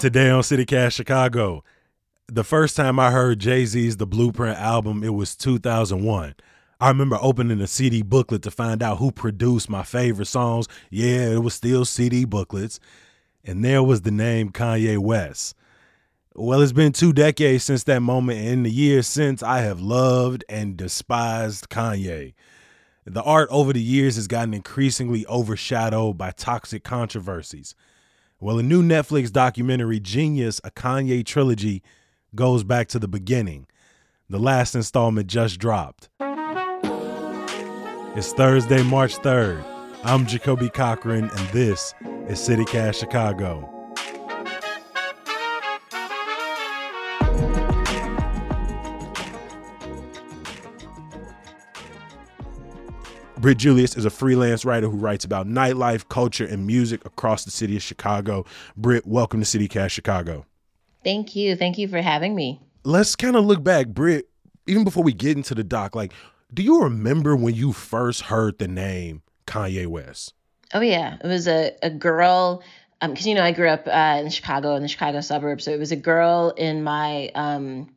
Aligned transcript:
Today 0.00 0.30
on 0.30 0.40
CityCast 0.40 0.94
Chicago, 0.94 1.62
the 2.26 2.42
first 2.42 2.74
time 2.74 2.98
I 2.98 3.10
heard 3.10 3.38
Jay 3.38 3.66
Z's 3.66 3.98
The 3.98 4.06
Blueprint 4.06 4.58
album, 4.58 5.04
it 5.04 5.12
was 5.12 5.36
2001. 5.36 6.36
I 6.80 6.88
remember 6.88 7.18
opening 7.20 7.60
a 7.60 7.66
CD 7.66 8.00
booklet 8.00 8.40
to 8.44 8.50
find 8.50 8.82
out 8.82 8.96
who 8.96 9.12
produced 9.12 9.68
my 9.68 9.82
favorite 9.82 10.28
songs. 10.28 10.68
Yeah, 10.88 11.28
it 11.28 11.42
was 11.42 11.52
still 11.52 11.84
CD 11.84 12.24
booklets. 12.24 12.80
And 13.44 13.62
there 13.62 13.82
was 13.82 14.00
the 14.00 14.10
name 14.10 14.52
Kanye 14.52 14.96
West. 14.96 15.54
Well, 16.34 16.62
it's 16.62 16.72
been 16.72 16.92
two 16.92 17.12
decades 17.12 17.64
since 17.64 17.84
that 17.84 18.00
moment, 18.00 18.38
and 18.38 18.48
in 18.48 18.62
the 18.62 18.70
years 18.70 19.06
since, 19.06 19.42
I 19.42 19.58
have 19.58 19.82
loved 19.82 20.46
and 20.48 20.78
despised 20.78 21.68
Kanye. 21.68 22.32
The 23.04 23.22
art 23.22 23.50
over 23.52 23.74
the 23.74 23.82
years 23.82 24.16
has 24.16 24.28
gotten 24.28 24.54
increasingly 24.54 25.26
overshadowed 25.26 26.16
by 26.16 26.30
toxic 26.30 26.84
controversies. 26.84 27.74
Well, 28.42 28.58
a 28.58 28.62
new 28.62 28.82
Netflix 28.82 29.30
documentary, 29.30 30.00
Genius, 30.00 30.62
a 30.64 30.70
Kanye 30.70 31.26
trilogy, 31.26 31.82
goes 32.34 32.64
back 32.64 32.88
to 32.88 32.98
the 32.98 33.06
beginning. 33.06 33.66
The 34.30 34.38
last 34.38 34.74
installment 34.74 35.26
just 35.26 35.58
dropped. 35.58 36.08
It's 38.16 38.32
Thursday, 38.32 38.82
March 38.82 39.18
3rd. 39.18 39.62
I'm 40.04 40.24
Jacoby 40.24 40.70
Cochran, 40.70 41.24
and 41.24 41.48
this 41.50 41.92
is 42.28 42.38
CityCast 42.38 42.94
Chicago. 42.98 43.79
Britt 53.40 53.56
Julius 53.56 53.96
is 53.96 54.04
a 54.04 54.10
freelance 54.10 54.66
writer 54.66 54.86
who 54.90 54.98
writes 54.98 55.24
about 55.24 55.46
nightlife, 55.46 56.06
culture, 56.10 56.44
and 56.44 56.66
music 56.66 57.02
across 57.06 57.46
the 57.46 57.50
city 57.50 57.74
of 57.74 57.82
Chicago. 57.82 58.44
Britt, 58.76 59.06
welcome 59.06 59.40
to 59.40 59.46
CityCast 59.46 59.88
Chicago. 59.88 60.44
Thank 61.04 61.34
you. 61.34 61.56
Thank 61.56 61.78
you 61.78 61.88
for 61.88 62.02
having 62.02 62.34
me. 62.34 62.60
Let's 62.84 63.16
kind 63.16 63.36
of 63.36 63.46
look 63.46 63.64
back, 63.64 63.88
Britt, 63.88 64.28
even 64.66 64.84
before 64.84 65.02
we 65.02 65.14
get 65.14 65.38
into 65.38 65.54
the 65.54 65.64
doc. 65.64 65.96
Like, 65.96 66.12
do 66.52 66.62
you 66.62 66.82
remember 66.82 67.34
when 67.34 67.54
you 67.54 67.72
first 67.72 68.22
heard 68.22 68.58
the 68.58 68.68
name 68.68 69.22
Kanye 69.46 69.86
West? 69.86 70.34
Oh, 70.74 70.82
yeah. 70.82 71.16
It 71.24 71.26
was 71.26 71.48
a, 71.48 71.72
a 71.82 71.88
girl 71.88 72.62
because 73.00 73.24
um, 73.24 73.28
you 73.30 73.34
know 73.34 73.42
I 73.42 73.52
grew 73.52 73.70
up 73.70 73.86
uh, 73.86 74.20
in 74.22 74.28
Chicago 74.28 74.74
in 74.74 74.82
the 74.82 74.88
Chicago 74.88 75.22
suburbs, 75.22 75.64
so 75.64 75.70
it 75.70 75.78
was 75.78 75.92
a 75.92 75.96
girl 75.96 76.52
in 76.58 76.82
my 76.82 77.30
um, 77.34 77.88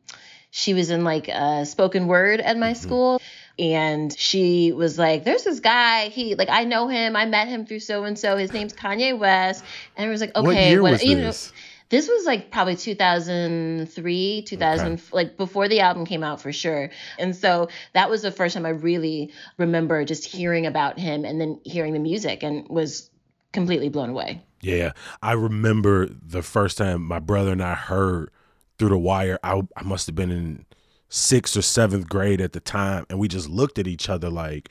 she 0.56 0.72
was 0.72 0.88
in 0.88 1.02
like 1.02 1.26
a 1.26 1.66
spoken 1.66 2.06
word 2.06 2.40
at 2.40 2.56
my 2.56 2.70
mm-hmm. 2.70 2.80
school 2.80 3.22
and 3.58 4.16
she 4.16 4.70
was 4.70 4.96
like 4.96 5.24
there's 5.24 5.42
this 5.42 5.58
guy 5.58 6.08
he 6.10 6.36
like 6.36 6.48
i 6.48 6.62
know 6.62 6.86
him 6.86 7.16
i 7.16 7.26
met 7.26 7.48
him 7.48 7.66
through 7.66 7.80
so 7.80 8.04
and 8.04 8.16
so 8.16 8.36
his 8.36 8.52
name's 8.52 8.72
kanye 8.72 9.18
west 9.18 9.64
and 9.96 10.06
it 10.06 10.10
was 10.10 10.20
like 10.20 10.34
okay 10.36 10.46
what 10.46 10.56
year 10.56 10.82
was 10.82 11.02
you 11.02 11.16
this? 11.16 11.50
know 11.50 11.58
this 11.88 12.08
was 12.08 12.24
like 12.24 12.52
probably 12.52 12.76
2003 12.76 14.42
2000 14.42 14.92
okay. 14.92 15.02
like 15.12 15.36
before 15.36 15.66
the 15.66 15.80
album 15.80 16.06
came 16.06 16.22
out 16.22 16.40
for 16.40 16.52
sure 16.52 16.88
and 17.18 17.34
so 17.34 17.68
that 17.92 18.08
was 18.08 18.22
the 18.22 18.30
first 18.30 18.54
time 18.54 18.64
i 18.64 18.70
really 18.70 19.32
remember 19.58 20.04
just 20.04 20.24
hearing 20.24 20.66
about 20.66 21.00
him 21.00 21.24
and 21.24 21.40
then 21.40 21.60
hearing 21.64 21.94
the 21.94 21.98
music 21.98 22.44
and 22.44 22.68
was 22.68 23.10
completely 23.52 23.88
blown 23.88 24.10
away 24.10 24.40
yeah 24.60 24.92
i 25.20 25.32
remember 25.32 26.06
the 26.06 26.42
first 26.42 26.78
time 26.78 27.02
my 27.02 27.18
brother 27.18 27.50
and 27.50 27.62
i 27.62 27.74
heard 27.74 28.30
through 28.78 28.90
the 28.90 28.98
wire 28.98 29.38
i, 29.42 29.60
I 29.76 29.82
must 29.82 30.06
have 30.06 30.14
been 30.14 30.30
in 30.30 30.66
sixth 31.14 31.56
or 31.56 31.62
seventh 31.62 32.08
grade 32.08 32.40
at 32.40 32.52
the 32.52 32.60
time, 32.60 33.06
and 33.08 33.18
we 33.18 33.28
just 33.28 33.48
looked 33.48 33.78
at 33.78 33.86
each 33.86 34.08
other 34.08 34.28
like, 34.28 34.68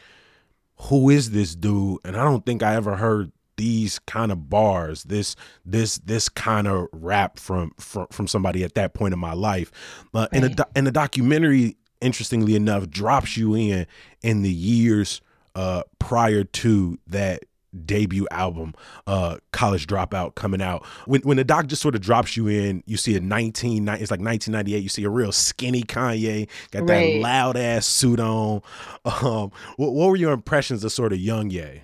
who 0.76 1.10
is 1.10 1.32
this 1.32 1.56
dude? 1.56 2.00
And 2.04 2.18
I 2.18 2.24
don't 2.24 2.46
think 2.46 2.62
I 2.62 2.76
ever 2.76 2.98
heard 2.98 3.32
these 3.56 4.00
kind 4.00 4.32
of 4.32 4.50
bars 4.50 5.04
this 5.04 5.36
this 5.64 6.00
this 6.00 6.28
kind 6.28 6.68
of 6.68 6.88
rap 6.92 7.38
from 7.38 7.72
from, 7.80 8.08
from 8.08 8.28
somebody 8.28 8.64
at 8.64 8.74
that 8.74 8.96
point 8.96 9.14
in 9.14 9.20
my 9.20 9.34
life 9.34 9.72
uh, 10.16 10.22
right. 10.22 10.44
and, 10.44 10.60
a, 10.60 10.68
and 10.76 10.88
the 10.88 10.92
documentary 10.92 11.78
interestingly 12.02 12.56
enough 12.56 12.90
drops 12.90 13.38
you 13.38 13.54
in 13.54 13.86
in 14.24 14.42
the 14.42 14.50
years 14.50 15.22
uh, 15.54 15.84
prior 16.00 16.44
to 16.44 16.98
that 17.06 17.44
debut 17.86 18.28
album, 18.32 18.74
uh, 19.08 19.38
College 19.52 19.88
Dropout, 19.88 20.36
coming 20.36 20.62
out. 20.62 20.86
When 21.06 21.22
when 21.22 21.38
the 21.38 21.44
doc 21.44 21.68
just 21.68 21.82
sort 21.82 21.96
of 21.96 22.02
drops 22.02 22.38
you 22.38 22.48
in, 22.48 22.84
you 22.86 22.98
see 22.98 23.16
a 23.16 23.20
19, 23.20 23.88
it's 23.88 24.12
like 24.12 24.20
1998. 24.20 24.84
You 24.84 24.90
see 24.90 25.04
a 25.04 25.10
real 25.10 25.32
skinny 25.32 25.84
Kanye, 25.84 26.48
got 26.72 26.88
right. 26.88 27.14
that 27.14 27.20
loud 27.20 27.58
ass 27.58 27.86
suit 27.86 28.20
on. 28.20 28.62
Um, 29.06 29.52
what, 29.78 29.94
what 29.94 30.10
were 30.10 30.16
your 30.16 30.32
impressions 30.34 30.84
of 30.84 30.92
sort 30.92 31.14
of 31.14 31.20
young 31.20 31.50
Ye? 31.50 31.84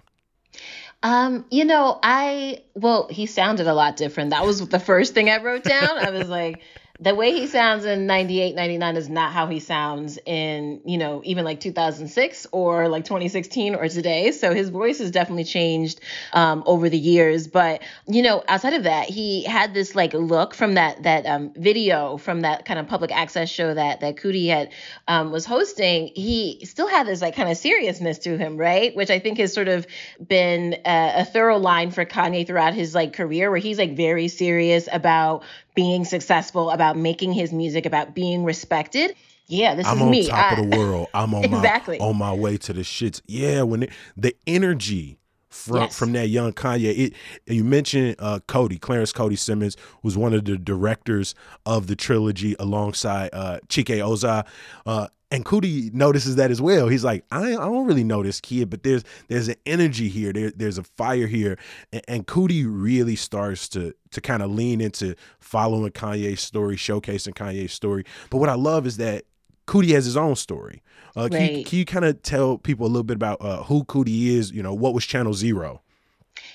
Um, 1.03 1.45
you 1.49 1.63
know, 1.63 1.99
I 2.03 2.63
well, 2.75 3.07
he 3.09 3.25
sounded 3.25 3.67
a 3.67 3.73
lot 3.73 3.95
different. 3.95 4.31
That 4.31 4.45
was 4.45 4.67
the 4.67 4.79
first 4.79 5.13
thing 5.13 5.29
I 5.29 5.41
wrote 5.41 5.63
down. 5.63 5.97
I 5.97 6.09
was 6.09 6.27
like, 6.27 6.61
the 7.01 7.15
way 7.15 7.31
he 7.31 7.47
sounds 7.47 7.85
in 7.85 8.07
98 8.07 8.55
99 8.55 8.97
is 8.97 9.09
not 9.09 9.31
how 9.31 9.47
he 9.47 9.59
sounds 9.59 10.19
in 10.25 10.81
you 10.85 10.97
know 10.97 11.21
even 11.23 11.45
like 11.45 11.59
2006 11.61 12.47
or 12.51 12.89
like 12.89 13.05
2016 13.05 13.75
or 13.75 13.87
today. 13.87 14.31
So 14.31 14.53
his 14.53 14.69
voice 14.69 14.99
has 14.99 15.11
definitely 15.11 15.45
changed 15.45 16.01
um, 16.33 16.63
over 16.65 16.89
the 16.89 16.97
years. 16.97 17.47
But 17.47 17.81
you 18.07 18.21
know 18.21 18.43
outside 18.47 18.73
of 18.73 18.83
that 18.83 19.09
he 19.09 19.43
had 19.43 19.73
this 19.73 19.95
like 19.95 20.13
look 20.13 20.53
from 20.53 20.73
that 20.73 21.03
that 21.03 21.25
um, 21.25 21.53
video 21.55 22.17
from 22.17 22.41
that 22.41 22.65
kind 22.65 22.79
of 22.79 22.87
public 22.87 23.11
access 23.11 23.49
show 23.49 23.73
that 23.73 24.01
that 24.01 24.17
Coodie 24.17 24.49
had 24.49 24.71
um, 25.07 25.31
was 25.31 25.45
hosting. 25.45 26.11
He 26.13 26.65
still 26.65 26.87
had 26.87 27.07
this 27.07 27.21
like 27.21 27.35
kind 27.35 27.49
of 27.49 27.57
seriousness 27.57 28.19
to 28.19 28.37
him 28.37 28.57
right? 28.57 28.93
Which 28.95 29.09
I 29.09 29.19
think 29.19 29.37
has 29.37 29.53
sort 29.53 29.69
of 29.69 29.87
been 30.25 30.73
a, 30.85 31.13
a 31.21 31.25
thorough 31.25 31.57
line 31.57 31.91
for 31.91 32.05
Kanye 32.05 32.45
throughout 32.45 32.73
his 32.73 32.93
like 32.93 33.13
career 33.13 33.49
where 33.49 33.59
he's 33.59 33.77
like 33.77 33.95
very 33.95 34.27
serious 34.27 34.89
about 34.91 35.43
being 35.79 36.03
successful, 36.03 36.71
about 36.71 36.97
making 36.97 37.31
his 37.31 37.53
music, 37.53 37.85
about 37.85 38.13
being 38.13 38.43
respected. 38.43 39.15
Yeah, 39.47 39.75
this 39.75 39.87
I'm 39.87 39.97
is 39.97 40.03
on 40.03 40.11
me. 40.11 40.27
top 40.27 40.51
I, 40.51 40.61
of 40.61 40.69
the 40.69 40.77
world. 40.77 41.07
I'm 41.13 41.33
on 41.33 41.45
exactly. 41.45 41.99
my 41.99 42.05
on 42.05 42.17
my 42.17 42.33
way 42.33 42.57
to 42.57 42.73
the 42.73 42.81
shits. 42.81 43.21
Yeah, 43.27 43.61
when 43.61 43.83
it, 43.83 43.89
the 44.17 44.35
energy 44.45 45.17
from 45.49 45.77
yes. 45.77 45.97
from 45.97 46.11
that 46.13 46.27
young 46.27 46.51
Kanye. 46.51 46.97
It 46.97 47.13
you 47.47 47.63
mentioned 47.63 48.17
uh, 48.19 48.39
Coodie 48.47 48.79
Clarence 48.79 49.13
Coodie 49.13 49.39
Simmons 49.39 49.77
was 50.03 50.17
one 50.17 50.33
of 50.33 50.45
the 50.45 50.57
directors 50.57 51.33
of 51.65 51.87
the 51.87 51.95
trilogy 51.95 52.55
alongside 52.59 53.29
uh, 53.31 53.59
Chike 53.69 53.99
Ozah. 53.99 54.45
Uh, 54.85 55.07
and 55.31 55.45
Coodie 55.45 55.93
notices 55.93 56.35
that 56.37 56.49
as 56.51 56.61
well. 56.61 56.87
He's 56.87 57.03
like, 57.03 57.23
I, 57.31 57.51
I 57.51 57.55
don't 57.55 57.85
really 57.85 58.03
know 58.03 58.23
this 58.23 58.41
kid, 58.41 58.69
but 58.69 58.83
there's 58.83 59.03
there's 59.27 59.47
an 59.47 59.55
energy 59.65 60.09
here. 60.09 60.33
There, 60.33 60.51
there's 60.51 60.77
a 60.77 60.83
fire 60.83 61.27
here, 61.27 61.57
and, 61.91 62.01
and 62.07 62.27
Coodie 62.27 62.65
really 62.67 63.15
starts 63.15 63.69
to 63.69 63.93
to 64.11 64.21
kind 64.21 64.41
of 64.41 64.51
lean 64.51 64.81
into 64.81 65.15
following 65.39 65.91
Kanye's 65.91 66.41
story, 66.41 66.75
showcasing 66.75 67.33
Kanye's 67.33 67.73
story. 67.73 68.05
But 68.29 68.37
what 68.37 68.49
I 68.49 68.55
love 68.55 68.87
is 68.87 68.97
that 68.97 69.25
Coodie 69.67 69.93
has 69.93 70.05
his 70.05 70.17
own 70.17 70.35
story. 70.35 70.81
Uh, 71.15 71.27
can, 71.27 71.39
right. 71.39 71.51
you, 71.51 71.63
can 71.63 71.79
you 71.79 71.85
kind 71.85 72.05
of 72.05 72.21
tell 72.23 72.57
people 72.57 72.85
a 72.85 72.89
little 72.89 73.03
bit 73.03 73.15
about 73.15 73.41
uh, 73.41 73.63
who 73.63 73.83
Coodie 73.83 74.27
is? 74.27 74.51
You 74.51 74.63
know, 74.63 74.73
what 74.73 74.93
was 74.93 75.05
Channel 75.05 75.33
Zero? 75.33 75.81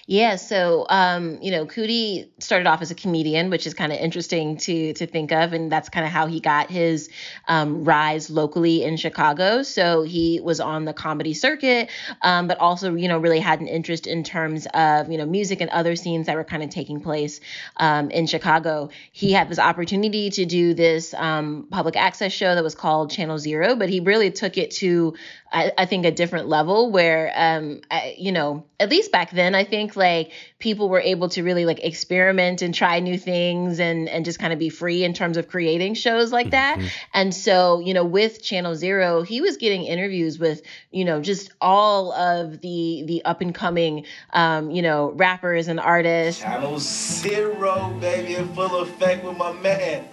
Yeah, 0.07 0.37
so 0.37 0.85
um, 0.91 1.39
you 1.41 1.51
know, 1.51 1.65
Coodie 1.65 2.29
started 2.39 2.67
off 2.67 2.83
as 2.83 2.91
a 2.91 2.95
comedian, 2.95 3.49
which 3.49 3.67
is 3.67 3.73
kind 3.73 3.91
of 3.91 3.99
interesting 3.99 4.59
to 4.59 4.93
to 4.93 5.07
think 5.07 5.33
of, 5.33 5.55
and 5.55 5.73
that's 5.73 5.89
kind 5.89 6.05
of 6.05 6.13
how 6.13 6.27
he 6.27 6.41
got 6.41 6.71
his 6.71 7.09
um, 7.49 7.85
rise 7.85 8.29
locally 8.29 8.83
in 8.83 8.99
Chicago. 8.99 9.63
So 9.63 10.03
he 10.03 10.41
was 10.43 10.61
on 10.61 10.85
the 10.85 10.93
comedy 10.93 11.33
circuit, 11.33 11.89
um, 12.21 12.49
but 12.49 12.59
also 12.59 12.95
you 12.95 13.09
know 13.09 13.19
really 13.19 13.41
had 13.41 13.61
an 13.61 13.67
interest 13.67 14.07
in 14.07 14.25
terms 14.25 14.67
of 14.75 15.11
you 15.11 15.17
know 15.17 15.25
music 15.25 15.63
and 15.63 15.71
other 15.71 15.97
scenes 15.97 16.27
that 16.27 16.37
were 16.37 16.45
kind 16.45 16.63
of 16.63 16.69
taking 16.69 17.01
place 17.01 17.41
um, 17.79 18.11
in 18.11 18.27
Chicago. 18.27 18.91
He 19.11 19.33
had 19.33 19.49
this 19.49 19.59
opportunity 19.59 20.29
to 20.31 20.45
do 20.45 20.75
this 20.75 21.15
um, 21.15 21.67
public 21.71 21.97
access 21.97 22.31
show 22.31 22.55
that 22.55 22.63
was 22.63 22.75
called 22.75 23.11
Channel 23.11 23.39
Zero, 23.39 23.75
but 23.75 23.89
he 23.89 24.01
really 24.01 24.31
took 24.31 24.59
it 24.59 24.71
to 24.73 25.15
I, 25.51 25.73
I 25.79 25.87
think 25.87 26.05
a 26.05 26.11
different 26.11 26.49
level 26.49 26.91
where 26.91 27.33
um, 27.35 27.81
I, 27.91 28.17
you 28.19 28.33
know 28.33 28.67
at 28.85 28.91
least 28.91 29.11
back 29.11 29.33
then 29.33 29.55
I 29.55 29.65
think 29.65 29.97
like 29.97 30.31
people 30.61 30.89
were 30.89 31.01
able 31.01 31.29
to 31.31 31.43
really 31.43 31.67
like 31.67 31.83
experiment 31.83 32.63
and 32.63 32.73
try 32.73 33.01
new 33.01 33.19
things 33.19 33.81
and 33.81 34.09
and 34.09 34.25
just 34.25 34.39
kind 34.39 34.53
of 34.53 34.59
be 34.59 34.69
free 34.69 35.03
in 35.03 35.13
terms 35.13 35.37
of 35.37 35.49
creating 35.49 35.95
shows 35.95 36.31
like 36.31 36.51
that. 36.51 36.79
Mm-hmm. 36.79 36.87
And 37.15 37.35
so, 37.35 37.81
you 37.81 37.95
know, 37.95 38.05
with 38.05 38.43
Channel 38.43 38.77
Zero, 38.77 39.23
he 39.23 39.41
was 39.41 39.57
getting 39.57 39.85
interviews 39.85 40.39
with, 40.39 40.63
you 40.91 41.05
know, 41.05 41.21
just 41.21 41.51
all 41.61 42.13
of 42.13 42.61
the 42.61 43.03
the 43.07 43.25
up 43.25 43.41
and 43.41 43.55
coming 43.55 44.05
um, 44.33 44.71
you 44.71 44.83
know, 44.83 45.13
rappers 45.13 45.69
and 45.69 45.81
artists. 45.81 46.43
Channel 46.43 46.79
Zero, 46.79 47.97
baby, 48.01 48.37
in 48.37 48.49
full 48.55 48.81
effect 48.81 49.25
with 49.25 49.37
my 49.37 49.53
man. 49.53 50.07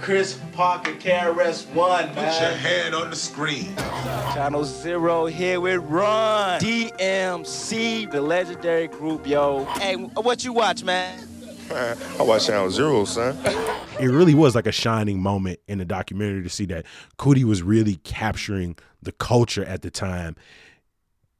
Kris 0.00 0.38
Parker, 0.52 0.92
KRS-One, 0.92 2.14
man. 2.14 2.14
Put 2.14 2.42
your 2.42 2.52
hand 2.52 2.94
on 2.94 3.10
the 3.10 3.16
screen. 3.16 3.74
Channel 3.76 4.64
Zero 4.64 5.26
here 5.26 5.60
with 5.60 5.80
Run. 5.82 6.60
DMC, 6.60 8.10
the 8.10 8.20
legendary 8.20 8.88
group, 8.88 9.26
yo. 9.26 9.64
Hey, 9.64 9.94
what 9.96 10.44
you 10.44 10.52
watch, 10.52 10.84
man? 10.84 11.26
I 11.70 12.22
watch 12.22 12.46
Channel 12.46 12.70
Zero, 12.70 13.04
son. 13.04 13.36
It 14.00 14.08
really 14.08 14.34
was 14.34 14.56
like 14.56 14.66
a 14.66 14.72
shining 14.72 15.22
moment 15.22 15.60
in 15.68 15.78
the 15.78 15.84
documentary 15.84 16.42
to 16.42 16.48
see 16.48 16.66
that 16.66 16.84
Coodie 17.16 17.44
was 17.44 17.62
really 17.62 17.94
capturing 18.02 18.76
the 19.00 19.12
culture 19.12 19.64
at 19.64 19.82
the 19.82 19.90
time. 19.90 20.34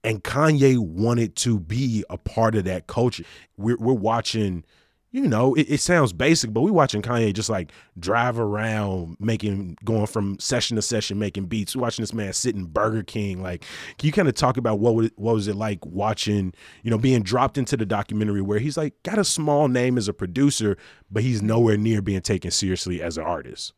And 0.04 0.22
Kanye 0.22 0.78
wanted 0.78 1.34
to 1.36 1.58
be 1.58 2.04
a 2.08 2.16
part 2.16 2.54
of 2.54 2.62
that 2.64 2.86
culture. 2.86 3.24
We're, 3.56 3.76
we're 3.76 3.92
watching 3.92 4.64
you 5.14 5.28
know, 5.28 5.54
it, 5.54 5.70
it, 5.70 5.80
sounds 5.80 6.12
basic, 6.12 6.52
but 6.52 6.62
we 6.62 6.72
watching 6.72 7.00
Kanye 7.00 7.32
just 7.32 7.48
like 7.48 7.70
drive 8.00 8.36
around 8.36 9.16
making 9.20 9.78
going 9.84 10.06
from 10.06 10.36
session 10.40 10.74
to 10.74 10.82
session 10.82 11.20
making 11.20 11.44
beats. 11.44 11.76
We 11.76 11.82
watching 11.82 12.02
this 12.02 12.12
man 12.12 12.32
sitting 12.32 12.64
Burger 12.64 13.04
King. 13.04 13.40
Like, 13.40 13.64
can 13.96 14.08
you 14.08 14.12
kind 14.12 14.26
of 14.26 14.34
talk 14.34 14.56
about 14.56 14.80
what 14.80 15.12
what 15.14 15.34
was 15.34 15.46
it 15.46 15.54
like 15.54 15.86
watching, 15.86 16.52
you 16.82 16.90
know, 16.90 16.98
being 16.98 17.22
dropped 17.22 17.56
into 17.56 17.76
the 17.76 17.86
documentary 17.86 18.42
where 18.42 18.58
he's 18.58 18.76
like 18.76 19.00
got 19.04 19.16
a 19.16 19.24
small 19.24 19.68
name 19.68 19.98
as 19.98 20.08
a 20.08 20.12
producer, 20.12 20.76
but 21.12 21.22
he's 21.22 21.40
nowhere 21.40 21.76
near 21.76 22.02
being 22.02 22.20
taken 22.20 22.50
seriously 22.50 23.00
as 23.00 23.16
an 23.16 23.22
artist 23.22 23.72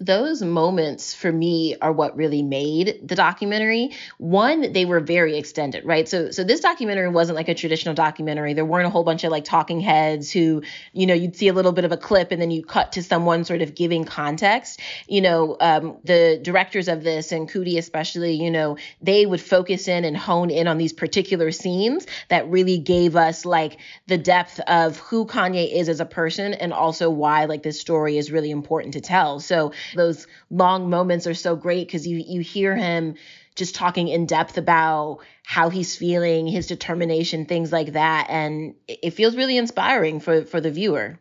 those 0.00 0.42
moments 0.42 1.14
for 1.14 1.30
me 1.30 1.76
are 1.80 1.92
what 1.92 2.16
really 2.16 2.42
made 2.42 3.00
the 3.02 3.14
documentary. 3.14 3.92
One, 4.18 4.72
they 4.72 4.84
were 4.84 5.00
very 5.00 5.38
extended, 5.38 5.84
right? 5.84 6.08
So 6.08 6.30
so 6.30 6.42
this 6.42 6.60
documentary 6.60 7.08
wasn't 7.08 7.36
like 7.36 7.48
a 7.48 7.54
traditional 7.54 7.94
documentary. 7.94 8.54
There 8.54 8.64
weren't 8.64 8.86
a 8.86 8.90
whole 8.90 9.04
bunch 9.04 9.24
of 9.24 9.30
like 9.30 9.44
talking 9.44 9.80
heads 9.80 10.30
who, 10.32 10.62
you 10.92 11.06
know, 11.06 11.14
you'd 11.14 11.36
see 11.36 11.48
a 11.48 11.52
little 11.52 11.72
bit 11.72 11.84
of 11.84 11.92
a 11.92 11.96
clip 11.96 12.32
and 12.32 12.42
then 12.42 12.50
you 12.50 12.64
cut 12.64 12.92
to 12.92 13.02
someone 13.02 13.44
sort 13.44 13.62
of 13.62 13.74
giving 13.74 14.04
context. 14.04 14.80
You 15.08 15.20
know, 15.20 15.56
um, 15.60 15.98
the 16.04 16.40
directors 16.42 16.88
of 16.88 17.04
this 17.04 17.30
and 17.32 17.48
Coodie 17.48 17.78
especially, 17.78 18.34
you 18.34 18.50
know, 18.50 18.76
they 19.00 19.26
would 19.26 19.40
focus 19.40 19.88
in 19.88 20.04
and 20.04 20.16
hone 20.16 20.50
in 20.50 20.66
on 20.66 20.78
these 20.78 20.92
particular 20.92 21.52
scenes 21.52 22.06
that 22.28 22.48
really 22.48 22.78
gave 22.78 23.14
us 23.16 23.44
like 23.44 23.78
the 24.06 24.18
depth 24.18 24.60
of 24.60 24.98
who 24.98 25.26
Kanye 25.26 25.72
is 25.72 25.88
as 25.88 26.00
a 26.00 26.06
person 26.06 26.52
and 26.54 26.72
also 26.72 27.10
why 27.10 27.44
like 27.44 27.62
this 27.62 27.80
story 27.80 28.18
is 28.18 28.32
really 28.32 28.50
important 28.50 28.94
to 28.94 29.00
tell. 29.00 29.38
So 29.38 29.72
those 29.94 30.26
long 30.50 30.90
moments 30.90 31.26
are 31.26 31.34
so 31.34 31.56
great 31.56 31.86
because 31.86 32.06
you 32.06 32.22
you 32.26 32.40
hear 32.40 32.76
him 32.76 33.14
just 33.54 33.74
talking 33.74 34.08
in 34.08 34.26
depth 34.26 34.58
about 34.58 35.20
how 35.44 35.68
he's 35.68 35.94
feeling, 35.94 36.46
his 36.46 36.66
determination, 36.66 37.46
things 37.46 37.70
like 37.70 37.92
that, 37.92 38.26
and 38.28 38.74
it 38.88 39.12
feels 39.12 39.36
really 39.36 39.56
inspiring 39.56 40.20
for 40.20 40.44
for 40.44 40.60
the 40.60 40.70
viewer. 40.70 41.18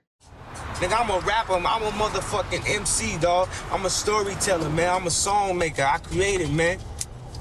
Nigga, 0.76 1.00
I'm 1.00 1.10
a 1.10 1.20
rapper. 1.26 1.54
I'm 1.54 1.66
a 1.84 1.92
motherfucking 1.92 2.70
MC, 2.70 3.18
dog. 3.20 3.48
I'm 3.72 3.86
a 3.86 3.90
storyteller, 3.90 4.70
man. 4.70 4.90
I'm 4.90 5.08
a 5.08 5.12
song 5.12 5.58
maker. 5.58 5.84
I 5.84 6.00
created, 6.00 6.52
man. 6.52 6.80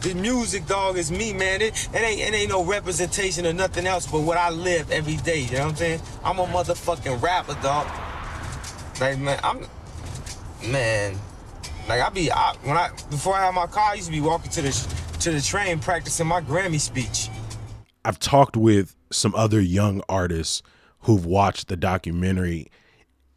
The 0.03 0.15
music, 0.15 0.67
dog, 0.67 0.99
is 0.99 1.11
me, 1.11 1.33
man. 1.33 1.63
It, 1.63 1.89
it 1.95 1.97
ain't 1.97 2.21
it 2.21 2.35
ain't 2.35 2.51
no 2.51 2.65
representation 2.65 3.47
of 3.47 3.57
nothing 3.57 3.87
else 3.87 4.07
but 4.07 4.21
what 4.21 4.37
I 4.37 4.51
live 4.51 4.91
every 4.91 5.17
day. 5.17 5.41
You 5.41 5.53
know 5.53 5.59
what 5.61 5.71
I'm 5.71 5.77
saying? 5.77 6.01
I'm 6.25 6.39
a 6.39 6.47
motherfucking 6.47 7.23
rapper, 7.23 7.55
dog. 7.63 7.87
Like, 9.01 9.19
man, 9.19 9.41
I'm 9.43 9.67
man, 10.67 11.19
like 11.89 12.01
I 12.01 12.09
be 12.11 12.31
I, 12.31 12.55
when 12.63 12.77
I 12.77 12.91
before 13.11 13.35
I 13.35 13.47
had 13.47 13.55
my 13.55 13.67
car, 13.67 13.91
I 13.91 13.95
used 13.95 14.07
to 14.07 14.13
be 14.13 14.21
walking 14.21 14.51
to 14.53 14.63
the 14.63 14.95
to 15.21 15.31
the 15.31 15.41
train 15.41 15.79
practicing 15.79 16.27
my 16.27 16.41
Grammy 16.41 16.81
speech. 16.81 17.29
I've 18.05 18.19
talked 18.19 18.57
with 18.57 18.97
some 19.11 19.35
other 19.35 19.61
young 19.61 20.03
artists 20.09 20.63
who've 21.01 21.25
watched 21.25 21.69
the 21.69 21.77
documentary 21.77 22.71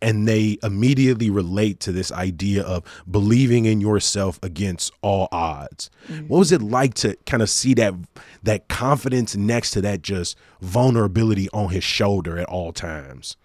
and 0.02 0.28
they 0.28 0.58
immediately 0.62 1.30
relate 1.30 1.80
to 1.80 1.92
this 1.92 2.12
idea 2.12 2.62
of 2.64 2.84
believing 3.10 3.66
in 3.66 3.82
yourself 3.82 4.40
against 4.44 4.92
all 5.02 5.28
odds. 5.32 5.90
Mm-hmm. 6.08 6.28
What 6.28 6.40
was 6.40 6.52
it 6.52 6.62
like 6.62 6.94
to 6.96 7.16
kind 7.26 7.42
of 7.42 7.50
see 7.50 7.74
that 7.76 7.94
that 8.44 8.68
confidence 8.68 9.36
next 9.36 9.72
to 9.72 9.82
that 9.82 10.02
just 10.02 10.38
vulnerability 10.62 11.50
on 11.52 11.70
his 11.70 11.84
shoulder 11.84 12.38
at 12.38 12.48
all 12.48 12.72
times? 12.72 13.38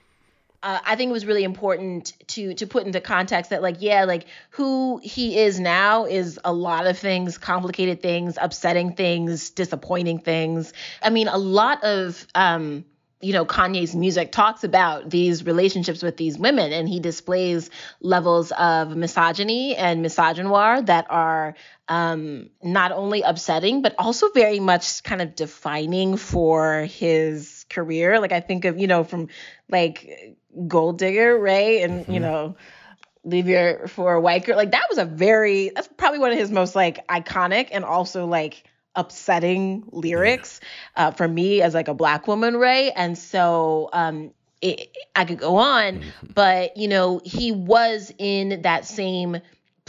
Uh, 0.62 0.78
I 0.84 0.96
think 0.96 1.08
it 1.08 1.12
was 1.12 1.24
really 1.24 1.44
important 1.44 2.12
to 2.28 2.54
to 2.54 2.66
put 2.66 2.84
into 2.84 3.00
context 3.00 3.50
that 3.50 3.62
like 3.62 3.76
yeah 3.80 4.04
like 4.04 4.26
who 4.50 5.00
he 5.02 5.38
is 5.38 5.58
now 5.58 6.04
is 6.04 6.38
a 6.44 6.52
lot 6.52 6.86
of 6.86 6.98
things 6.98 7.38
complicated 7.38 8.02
things 8.02 8.36
upsetting 8.40 8.94
things 8.94 9.50
disappointing 9.50 10.18
things. 10.18 10.72
I 11.02 11.10
mean 11.10 11.28
a 11.28 11.38
lot 11.38 11.82
of 11.82 12.26
um 12.34 12.84
you 13.22 13.32
know 13.32 13.46
Kanye's 13.46 13.94
music 13.94 14.32
talks 14.32 14.64
about 14.64 15.08
these 15.08 15.44
relationships 15.44 16.02
with 16.02 16.16
these 16.18 16.38
women 16.38 16.72
and 16.72 16.88
he 16.88 17.00
displays 17.00 17.70
levels 18.00 18.52
of 18.52 18.94
misogyny 18.96 19.76
and 19.76 20.04
misogynoir 20.04 20.84
that 20.86 21.06
are 21.10 21.54
um, 21.88 22.50
not 22.62 22.92
only 22.92 23.22
upsetting 23.22 23.82
but 23.82 23.94
also 23.98 24.30
very 24.30 24.60
much 24.60 25.02
kind 25.02 25.20
of 25.22 25.34
defining 25.34 26.16
for 26.16 26.82
his 26.82 27.66
career. 27.68 28.20
Like 28.20 28.32
I 28.32 28.40
think 28.40 28.64
of 28.64 28.78
you 28.78 28.86
know 28.86 29.04
from 29.04 29.28
like 29.68 30.36
gold 30.66 30.98
digger, 30.98 31.38
right? 31.38 31.82
And 31.82 32.02
mm-hmm. 32.02 32.12
you 32.12 32.20
know, 32.20 32.56
leave 33.24 33.48
your 33.48 33.88
for 33.88 34.14
a 34.14 34.20
white 34.20 34.44
girl. 34.44 34.56
Like 34.56 34.72
that 34.72 34.86
was 34.88 34.98
a 34.98 35.04
very 35.04 35.70
that's 35.74 35.88
probably 35.96 36.18
one 36.18 36.32
of 36.32 36.38
his 36.38 36.50
most 36.50 36.74
like 36.74 37.06
iconic 37.08 37.68
and 37.72 37.84
also 37.84 38.26
like 38.26 38.64
upsetting 38.96 39.84
lyrics 39.92 40.60
yeah. 40.96 41.08
uh, 41.08 41.10
for 41.12 41.28
me 41.28 41.62
as 41.62 41.74
like 41.74 41.88
a 41.88 41.94
black 41.94 42.26
woman, 42.26 42.56
right? 42.56 42.92
And 42.96 43.16
so 43.16 43.90
um 43.92 44.32
it, 44.62 44.94
I 45.16 45.24
could 45.24 45.38
go 45.38 45.56
on, 45.56 46.00
mm-hmm. 46.00 46.26
but 46.34 46.76
you 46.76 46.88
know, 46.88 47.20
he 47.24 47.50
was 47.52 48.12
in 48.18 48.62
that 48.62 48.84
same 48.84 49.38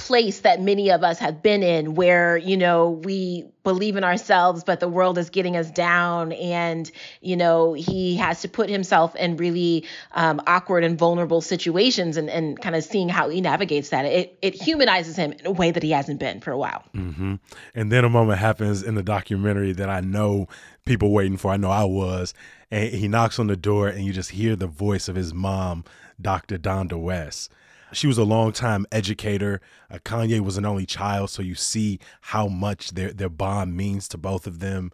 place 0.01 0.39
that 0.39 0.59
many 0.59 0.89
of 0.89 1.03
us 1.03 1.19
have 1.19 1.43
been 1.43 1.61
in 1.61 1.93
where 1.93 2.35
you 2.35 2.57
know 2.57 2.89
we 2.89 3.45
believe 3.63 3.95
in 3.95 4.03
ourselves 4.03 4.63
but 4.63 4.79
the 4.79 4.87
world 4.87 5.15
is 5.15 5.29
getting 5.29 5.55
us 5.55 5.69
down 5.69 6.31
and 6.31 6.91
you 7.21 7.37
know 7.37 7.73
he 7.73 8.15
has 8.15 8.41
to 8.41 8.49
put 8.49 8.67
himself 8.67 9.15
in 9.15 9.37
really 9.37 9.85
um, 10.13 10.41
awkward 10.47 10.83
and 10.83 10.97
vulnerable 10.97 11.39
situations 11.39 12.17
and, 12.17 12.31
and 12.31 12.59
kind 12.59 12.75
of 12.75 12.83
seeing 12.83 13.09
how 13.09 13.29
he 13.29 13.41
navigates 13.41 13.89
that. 13.89 14.05
It, 14.05 14.35
it 14.41 14.55
humanizes 14.55 15.15
him 15.15 15.33
in 15.33 15.45
a 15.45 15.51
way 15.51 15.69
that 15.69 15.83
he 15.83 15.91
hasn't 15.91 16.19
been 16.19 16.41
for 16.41 16.49
a 16.49 16.57
while. 16.57 16.83
Mm-hmm. 16.95 17.35
and 17.75 17.91
then 17.91 18.03
a 18.03 18.09
moment 18.09 18.39
happens 18.39 18.81
in 18.81 18.95
the 18.95 19.03
documentary 19.03 19.71
that 19.73 19.89
i 19.89 20.01
know 20.01 20.47
people 20.83 21.11
waiting 21.11 21.37
for. 21.37 21.51
I 21.51 21.57
know 21.57 21.69
i 21.69 21.83
was. 21.83 22.33
And 22.71 22.91
he 22.91 23.07
knocks 23.07 23.37
on 23.37 23.45
the 23.45 23.55
door 23.55 23.87
and 23.87 24.03
you 24.03 24.13
just 24.13 24.31
hear 24.31 24.55
the 24.55 24.65
voice 24.65 25.07
of 25.07 25.15
his 25.15 25.31
mom 25.31 25.85
dr 26.19 26.57
donda 26.57 26.99
west 26.99 27.51
she 27.93 28.07
was 28.07 28.17
a 28.17 28.23
longtime 28.23 28.85
educator. 28.91 29.61
Uh, 29.89 29.99
Kanye 29.99 30.39
was 30.39 30.57
an 30.57 30.65
only 30.65 30.85
child, 30.85 31.29
so 31.29 31.41
you 31.41 31.55
see 31.55 31.99
how 32.21 32.47
much 32.47 32.91
their 32.91 33.11
their 33.13 33.29
bond 33.29 33.75
means 33.75 34.07
to 34.09 34.17
both 34.17 34.47
of 34.47 34.59
them. 34.59 34.91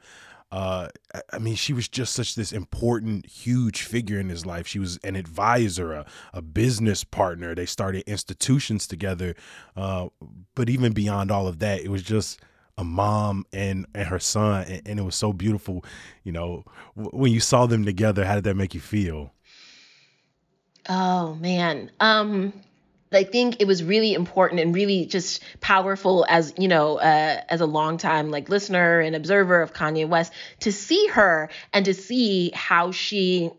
Uh, 0.49 0.87
I 1.33 1.39
mean, 1.39 1.55
she 1.55 1.73
was 1.73 1.89
just 1.89 2.13
such 2.13 2.35
this 2.35 2.53
important, 2.53 3.25
huge 3.25 3.81
figure 3.81 4.17
in 4.17 4.29
his 4.29 4.45
life. 4.45 4.65
She 4.65 4.79
was 4.79 4.97
an 5.03 5.17
advisor, 5.17 5.91
a, 5.91 6.05
a 6.33 6.41
business 6.41 7.03
partner. 7.03 7.53
They 7.53 7.65
started 7.65 8.03
institutions 8.07 8.87
together. 8.87 9.35
Uh, 9.75 10.07
but 10.55 10.69
even 10.69 10.93
beyond 10.93 11.31
all 11.31 11.47
of 11.47 11.59
that, 11.59 11.81
it 11.81 11.89
was 11.89 12.01
just 12.01 12.39
a 12.77 12.83
mom 12.83 13.45
and 13.51 13.85
and 13.93 14.07
her 14.07 14.19
son, 14.19 14.63
and, 14.69 14.87
and 14.87 14.99
it 14.99 15.03
was 15.03 15.15
so 15.15 15.33
beautiful. 15.33 15.83
You 16.23 16.31
know, 16.31 16.63
w- 16.95 17.11
when 17.17 17.31
you 17.33 17.39
saw 17.39 17.65
them 17.65 17.83
together, 17.83 18.23
how 18.23 18.35
did 18.35 18.43
that 18.45 18.55
make 18.55 18.73
you 18.73 18.79
feel? 18.81 19.33
Oh 20.87 21.35
man, 21.35 21.91
um, 21.99 22.53
I 23.11 23.23
think 23.23 23.61
it 23.61 23.67
was 23.67 23.83
really 23.83 24.13
important 24.13 24.61
and 24.61 24.73
really 24.75 25.05
just 25.05 25.41
powerful 25.61 26.25
as 26.27 26.53
you 26.57 26.67
know 26.67 26.97
uh, 26.97 27.41
as 27.49 27.61
a 27.61 27.65
long 27.65 27.97
time 27.97 28.31
like 28.31 28.49
listener 28.49 28.99
and 28.99 29.15
observer 29.15 29.61
of 29.61 29.73
Kanye 29.73 30.07
West 30.07 30.33
to 30.61 30.71
see 30.71 31.07
her 31.07 31.49
and 31.73 31.85
to 31.85 31.93
see 31.93 32.51
how 32.53 32.91
she 32.91 33.51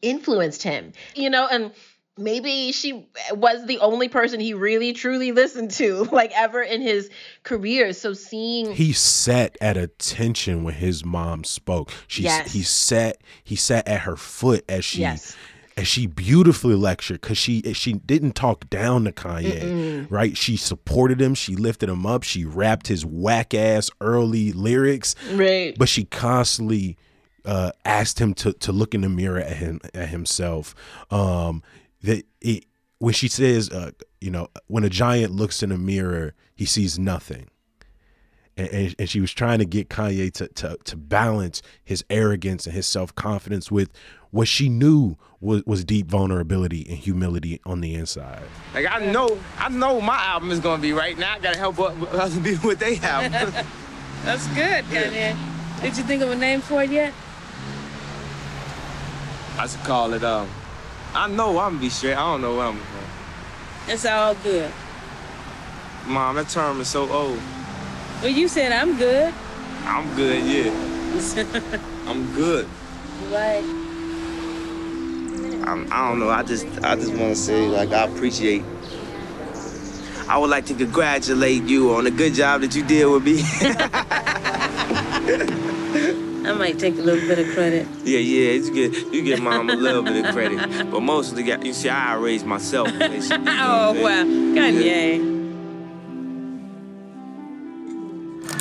influenced 0.00 0.62
him 0.62 0.92
you 1.14 1.28
know 1.28 1.46
and 1.50 1.72
maybe 2.18 2.72
she 2.72 3.06
was 3.32 3.64
the 3.66 3.78
only 3.78 4.08
person 4.08 4.40
he 4.40 4.54
really 4.54 4.92
truly 4.92 5.32
listened 5.32 5.70
to 5.70 6.04
like 6.12 6.32
ever 6.34 6.62
in 6.62 6.82
his 6.82 7.08
career. 7.42 7.92
So 7.92 8.12
seeing 8.12 8.74
he 8.74 8.92
sat 8.92 9.56
at 9.60 9.76
attention 9.76 10.64
when 10.64 10.74
his 10.74 11.04
mom 11.04 11.44
spoke. 11.44 11.92
She 12.06 12.24
yes. 12.24 12.52
he 12.52 12.62
sat 12.62 13.18
he 13.44 13.56
sat 13.56 13.86
at 13.88 14.00
her 14.00 14.16
foot 14.16 14.64
as 14.68 14.84
she 14.84 15.02
yes 15.02 15.36
and 15.78 15.86
she 15.86 16.08
beautifully 16.08 16.74
lectured 16.74 17.20
because 17.20 17.38
she 17.38 17.62
she 17.72 17.92
didn't 17.92 18.32
talk 18.32 18.68
down 18.68 19.04
to 19.04 19.12
Kanye, 19.12 19.62
Mm-mm. 19.62 20.06
right? 20.10 20.36
She 20.36 20.56
supported 20.56 21.22
him, 21.22 21.36
she 21.36 21.54
lifted 21.54 21.88
him 21.88 22.04
up, 22.04 22.24
she 22.24 22.44
rapped 22.44 22.88
his 22.88 23.06
whack 23.06 23.54
ass 23.54 23.88
early 24.00 24.50
lyrics, 24.50 25.14
right? 25.34 25.78
But 25.78 25.88
she 25.88 26.02
constantly 26.02 26.98
uh, 27.44 27.70
asked 27.84 28.18
him 28.20 28.34
to 28.34 28.54
to 28.54 28.72
look 28.72 28.92
in 28.92 29.02
the 29.02 29.08
mirror 29.08 29.38
at 29.38 29.58
him 29.58 29.80
at 29.94 30.08
himself. 30.08 30.74
Um, 31.12 31.62
that 32.02 32.26
it, 32.40 32.64
when 32.98 33.14
she 33.14 33.28
says, 33.28 33.70
uh, 33.70 33.92
you 34.20 34.32
know, 34.32 34.48
when 34.66 34.82
a 34.82 34.90
giant 34.90 35.32
looks 35.32 35.62
in 35.62 35.70
a 35.70 35.78
mirror, 35.78 36.34
he 36.56 36.64
sees 36.64 36.98
nothing. 36.98 37.46
And, 38.58 38.68
and, 38.70 38.94
and, 38.98 39.08
she 39.08 39.20
was 39.20 39.32
trying 39.32 39.60
to 39.60 39.64
get 39.64 39.88
Kanye 39.88 40.32
to, 40.34 40.48
to 40.48 40.76
to 40.84 40.96
balance 40.96 41.62
his 41.84 42.04
arrogance 42.10 42.66
and 42.66 42.74
his 42.74 42.86
self 42.86 43.14
confidence 43.14 43.70
with 43.70 43.88
what 44.30 44.48
she 44.48 44.68
knew 44.68 45.16
was, 45.40 45.62
was 45.64 45.84
deep 45.84 46.08
vulnerability 46.08 46.84
and 46.88 46.98
humility 46.98 47.60
on 47.64 47.80
the 47.80 47.94
inside. 47.94 48.42
Like 48.74 48.86
I 48.90 49.06
know, 49.06 49.38
I 49.58 49.68
know 49.68 50.00
my 50.00 50.16
album 50.16 50.50
is 50.50 50.58
gonna 50.58 50.82
be 50.82 50.92
right 50.92 51.16
now. 51.16 51.34
I 51.34 51.38
gotta 51.38 51.56
help 51.58 51.78
other 51.78 52.40
people 52.42 52.68
with 52.68 52.80
their 52.80 52.98
album. 53.02 53.32
That's 54.24 54.46
good, 54.48 54.84
Kanye. 54.86 55.36
Did 55.80 55.96
you 55.96 56.02
think 56.02 56.22
of 56.22 56.30
a 56.30 56.36
name 56.36 56.60
for 56.60 56.82
it 56.82 56.90
yet? 56.90 57.14
I 59.56 59.66
should 59.66 59.80
call 59.80 60.12
it. 60.12 60.24
Um, 60.24 60.48
I 61.14 61.28
know 61.28 61.58
I'm 61.58 61.72
gonna 61.72 61.80
be 61.80 61.90
straight. 61.90 62.14
I 62.14 62.30
don't 62.32 62.40
know 62.40 62.56
what 62.56 62.66
I'm. 62.66 62.74
Gonna. 62.74 62.90
call. 62.90 63.94
It's 63.94 64.04
all 64.04 64.34
good. 64.34 64.72
Mom, 66.06 66.36
that 66.36 66.48
term 66.48 66.80
is 66.80 66.88
so 66.88 67.10
old. 67.10 67.38
Well, 68.20 68.30
you 68.30 68.48
said 68.48 68.72
I'm 68.72 68.96
good. 68.96 69.32
I'm 69.84 70.14
good, 70.16 70.42
yeah. 70.44 70.70
I'm 72.06 72.34
good. 72.34 72.66
What? 73.30 73.64
I'm, 75.68 75.86
I 75.92 76.08
don't 76.08 76.18
know. 76.18 76.30
I 76.30 76.42
just 76.42 76.66
I 76.82 76.96
just 76.96 77.10
want 77.10 77.34
to 77.34 77.36
say 77.36 77.66
like 77.68 77.92
I 77.92 78.04
appreciate. 78.06 78.64
I 80.28 80.36
would 80.36 80.50
like 80.50 80.66
to 80.66 80.74
congratulate 80.74 81.62
you 81.64 81.94
on 81.94 82.04
the 82.04 82.10
good 82.10 82.34
job 82.34 82.60
that 82.62 82.74
you 82.74 82.84
did 82.84 83.06
with 83.06 83.24
me. 83.24 83.40
I 86.48 86.52
might 86.52 86.78
take 86.78 86.98
a 86.98 87.02
little 87.02 87.26
bit 87.28 87.38
of 87.38 87.46
credit. 87.54 87.86
yeah, 88.04 88.18
yeah, 88.18 88.52
you 88.52 88.72
get 88.74 89.12
you 89.12 89.22
get 89.22 89.40
mom 89.40 89.70
a 89.70 89.74
little 89.74 90.02
bit 90.02 90.24
of 90.24 90.34
credit, 90.34 90.90
but 90.90 91.00
mostly 91.00 91.42
got 91.44 91.64
you 91.64 91.72
see 91.72 91.88
I 91.88 92.14
raised 92.16 92.46
myself. 92.46 92.88
basically, 92.98 93.38
you 93.38 93.44
know 93.44 93.92
Oh, 93.94 94.02
what 94.02 94.12
I'm 94.12 94.54
well, 94.54 95.37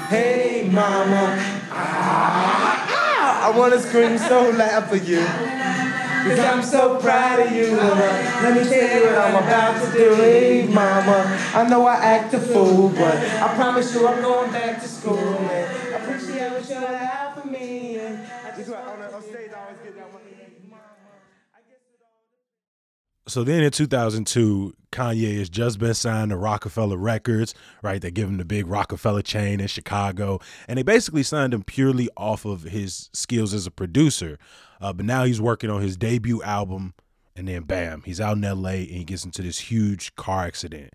Hey, 0.08 0.70
mama. 0.72 1.36
Ah, 1.70 3.52
I 3.52 3.58
want 3.58 3.74
to 3.74 3.80
scream 3.82 4.18
so 4.18 4.52
loud 4.52 4.88
for 4.88 4.96
you. 4.96 5.20
Cause 5.20 6.40
I'm 6.40 6.64
so 6.64 6.98
proud 6.98 7.42
of 7.42 7.52
you. 7.52 7.76
Mama. 7.76 8.40
Let 8.42 8.56
me 8.56 8.70
tell 8.70 9.00
you 9.00 9.06
what 9.06 9.18
I'm 9.18 9.36
about 9.36 9.84
to 9.84 9.92
do. 9.98 10.16
Hey, 10.16 10.68
mama. 10.68 11.38
I 11.54 11.68
know 11.68 11.86
I 11.86 11.96
act 11.96 12.34
a 12.34 12.40
fool, 12.40 12.88
but 12.88 13.16
I 13.18 13.54
promise 13.56 13.94
you 13.94 14.08
I'm 14.08 14.22
going 14.22 14.50
back 14.52 14.82
to 14.82 14.88
school. 14.88 15.18
And 15.18 15.67
So 23.28 23.44
then 23.44 23.62
in 23.62 23.72
2002, 23.72 24.74
Kanye 24.94 25.38
has 25.38 25.50
just 25.50 25.80
been 25.80 25.94
signed 25.94 26.32
to 26.32 26.38
Roc-A-Fella 26.38 26.96
Records, 26.98 27.54
right? 27.84 28.02
They 28.02 28.10
give 28.10 28.30
him 28.30 28.38
the 28.38 28.46
big 28.46 28.68
Roc-A-Fella 28.68 29.24
chain 29.24 29.60
in 29.60 29.68
Chicago. 29.68 30.40
And 30.66 30.78
they 30.78 30.84
basically 30.84 31.24
signed 31.24 31.54
him 31.54 31.64
purely 31.64 32.10
off 32.16 32.46
of 32.46 32.64
his 32.64 33.10
skills 33.12 33.54
as 33.54 33.68
a 33.68 33.72
producer. 33.72 34.40
Uh, 34.80 34.94
but 34.94 35.06
now 35.06 35.26
he's 35.26 35.42
working 35.42 35.70
on 35.70 35.82
his 35.82 35.98
debut 35.98 36.42
album. 36.42 36.94
And 37.36 37.50
then, 37.50 37.64
bam, 37.64 38.04
he's 38.06 38.22
out 38.22 38.38
in 38.38 38.44
LA 38.44 38.70
and 38.70 38.90
he 38.90 39.04
gets 39.04 39.26
into 39.26 39.42
this 39.42 39.60
huge 39.60 40.16
car 40.16 40.46
accident. 40.46 40.94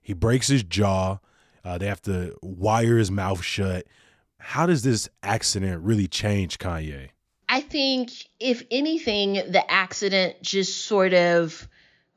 He 0.00 0.12
breaks 0.12 0.46
his 0.46 0.62
jaw. 0.62 1.18
Uh, 1.64 1.78
they 1.78 1.86
have 1.86 2.02
to 2.02 2.36
wire 2.42 2.96
his 2.96 3.10
mouth 3.10 3.42
shut. 3.42 3.86
How 4.38 4.66
does 4.66 4.84
this 4.84 5.08
accident 5.24 5.82
really 5.82 6.06
change 6.06 6.58
Kanye? 6.58 7.08
I 7.48 7.60
think, 7.60 8.12
if 8.40 8.62
anything, 8.70 9.34
the 9.34 9.64
accident 9.68 10.36
just 10.42 10.86
sort 10.86 11.12
of 11.12 11.68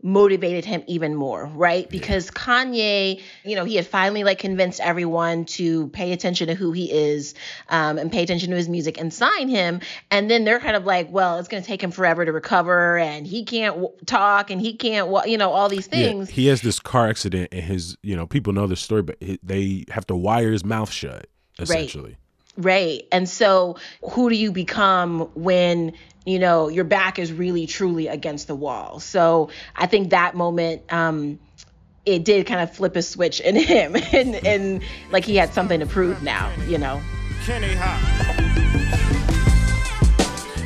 motivated 0.05 0.63
him 0.63 0.83
even 0.85 1.15
more, 1.15 1.47
right? 1.47 1.89
Because 1.89 2.29
Kanye, 2.29 3.21
you 3.43 3.55
know, 3.55 3.65
he 3.65 3.75
had 3.75 3.87
finally 3.87 4.23
like 4.23 4.37
convinced 4.37 4.79
everyone 4.79 5.45
to 5.45 5.87
pay 5.87 6.11
attention 6.11 6.47
to 6.47 6.53
who 6.53 6.71
he 6.71 6.91
is 6.91 7.33
um, 7.69 7.97
and 7.97 8.11
pay 8.11 8.21
attention 8.21 8.51
to 8.51 8.55
his 8.55 8.69
music 8.69 8.99
and 8.99 9.11
sign 9.11 9.49
him. 9.49 9.79
And 10.11 10.29
then 10.29 10.43
they're 10.45 10.59
kind 10.59 10.75
of 10.75 10.85
like, 10.85 11.09
well, 11.09 11.39
it's 11.39 11.47
going 11.47 11.63
to 11.63 11.67
take 11.67 11.81
him 11.81 11.89
forever 11.89 12.23
to 12.23 12.31
recover 12.31 12.99
and 12.99 13.25
he 13.25 13.45
can't 13.45 13.75
w- 13.75 13.93
talk 14.05 14.51
and 14.51 14.61
he 14.61 14.75
can't, 14.75 15.07
wa- 15.07 15.23
you 15.25 15.39
know, 15.39 15.49
all 15.51 15.69
these 15.69 15.87
things. 15.87 16.29
Yeah, 16.29 16.35
he 16.35 16.47
has 16.47 16.61
this 16.61 16.79
car 16.79 17.07
accident, 17.07 17.49
and 17.51 17.63
his, 17.63 17.97
you 18.03 18.15
know, 18.15 18.27
people 18.27 18.53
know 18.53 18.67
the 18.67 18.75
story, 18.75 19.01
but 19.01 19.17
he, 19.19 19.39
they 19.41 19.85
have 19.89 20.05
to 20.07 20.15
wire 20.15 20.51
his 20.51 20.63
mouth 20.63 20.91
shut, 20.91 21.25
essentially. 21.57 22.09
Right. 22.11 22.17
And 22.57 23.27
so 23.27 23.77
who 24.11 24.29
do 24.29 24.35
you 24.35 24.51
become 24.51 25.21
when, 25.35 25.93
you 26.25 26.39
know, 26.39 26.67
your 26.69 26.83
back 26.83 27.19
is 27.19 27.31
really 27.31 27.67
truly 27.67 28.07
against 28.07 28.47
the 28.47 28.55
wall? 28.55 28.99
So 28.99 29.49
I 29.75 29.87
think 29.87 30.11
that 30.11 30.35
moment, 30.35 30.81
um, 30.91 31.39
it 32.05 32.23
did 32.23 32.45
kind 32.45 32.61
of 32.61 32.73
flip 32.73 32.95
a 32.95 33.01
switch 33.01 33.39
in 33.39 33.55
him 33.59 33.95
and, 33.95 34.35
and 34.45 34.83
like 35.11 35.25
he 35.25 35.35
had 35.35 35.53
something 35.53 35.79
to 35.79 35.85
prove 35.85 36.21
now, 36.23 36.51
you 36.67 36.77
know. 36.77 37.01
Kenny 37.45 37.73
Hop. 37.75 38.45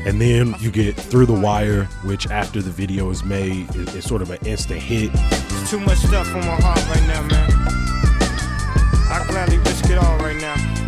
And 0.05 0.19
then 0.19 0.55
you 0.60 0.72
get 0.72 0.96
Through 0.96 1.25
the 1.25 1.34
Wire, 1.34 1.84
which 2.03 2.25
after 2.27 2.62
the 2.62 2.72
video 2.72 3.10
is 3.10 3.24
made, 3.24 3.75
is, 3.75 3.93
is 3.96 4.05
sort 4.05 4.22
of 4.22 4.31
an 4.31 4.39
instant 4.46 4.79
hit. 4.79 5.12
There's 5.13 5.69
too 5.69 5.79
much 5.81 5.98
stuff 5.98 6.27
on 6.34 6.39
my 6.39 6.55
heart 6.55 6.88
right 6.88 7.05
now, 7.05 7.22
man. 7.27 7.51
I 9.12 9.25
gladly 9.27 9.58
risk 9.58 9.89
it 9.89 9.98
all 9.98 10.17
right 10.19 10.39
now. 10.39 10.78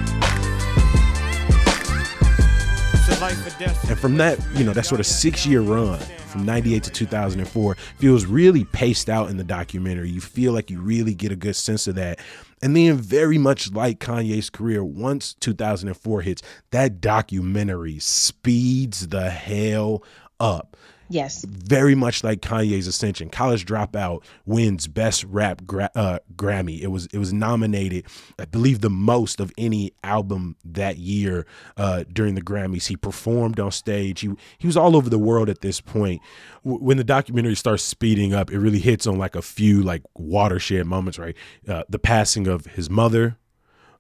And 3.90 4.00
from 4.00 4.18
that, 4.18 4.40
you 4.54 4.64
know, 4.64 4.74
that 4.74 4.86
sort 4.86 5.00
of 5.00 5.06
six 5.06 5.46
year 5.46 5.62
run 5.62 6.00
from 6.00 6.46
98 6.46 6.84
to 6.84 6.92
2004 6.92 7.76
feels 7.98 8.26
really 8.26 8.64
paced 8.66 9.10
out 9.10 9.30
in 9.30 9.38
the 9.38 9.44
documentary. 9.44 10.10
You 10.10 10.22
feel 10.22 10.54
like 10.54 10.72
you 10.72 10.82
really 10.82 11.14
get 11.14 11.32
a 11.32 11.36
good 11.36 11.56
sense 11.56 11.88
of 11.88 11.96
that. 11.96 12.20
And 12.62 12.76
then, 12.76 12.98
very 12.98 13.38
much 13.38 13.72
like 13.72 14.00
Kanye's 14.00 14.50
career, 14.50 14.84
once 14.84 15.34
2004 15.36 16.22
hits, 16.22 16.42
that 16.70 17.02
documentary 17.02 18.00
speeds 18.00 19.08
the 19.08 19.30
hell 19.30 20.04
up. 20.40 20.78
Yes. 21.12 21.46
very 21.46 21.94
much 21.96 22.24
like 22.24 22.42
Kanye's 22.42 22.88
Ascension. 22.88 23.30
College 23.30 23.66
Dropout 23.66 24.24
wins 24.46 24.88
Best 24.88 25.24
Rap 25.26 25.66
gra- 25.66 25.92
uh, 25.96 26.20
Grammy. 26.36 26.82
It 26.82 26.88
was 26.88 27.06
it 27.08 27.18
was 27.18 27.32
nominated, 27.34 28.06
I 28.40 28.46
believe, 28.46 28.82
the 28.82 28.90
most 28.90 29.40
of 29.40 29.52
any 29.58 29.94
album 30.04 30.56
that 30.66 30.98
year 30.98 31.46
uh, 31.78 32.06
during 32.12 32.36
the 32.36 32.42
Grammys. 32.42 32.88
He 32.88 32.96
performed 32.96 33.60
on 33.60 33.72
stage. 33.72 34.22
He 34.22 34.30
he 34.58 34.68
was 34.68 34.78
all 34.78 34.96
over 34.96 35.10
the 35.10 35.20
world 35.20 35.50
at 35.50 35.62
this 35.62 35.82
point. 35.82 36.22
W- 36.64 36.84
when 36.84 36.98
the 36.98 37.04
documentary 37.04 37.56
starts 37.56 37.84
speeding 37.84 38.34
up, 38.34 38.52
it 38.52 38.60
really 38.60 38.80
hits 38.80 39.06
on 39.06 39.18
like 39.18 39.36
a 39.36 39.42
few 39.42 39.82
like 39.84 40.04
watershed 40.16 40.86
moments. 40.86 41.20
Right, 41.20 41.36
uh, 41.68 41.84
the 41.90 42.00
passing 42.00 42.48
of 42.48 42.66
his 42.66 42.90
mother. 42.90 43.38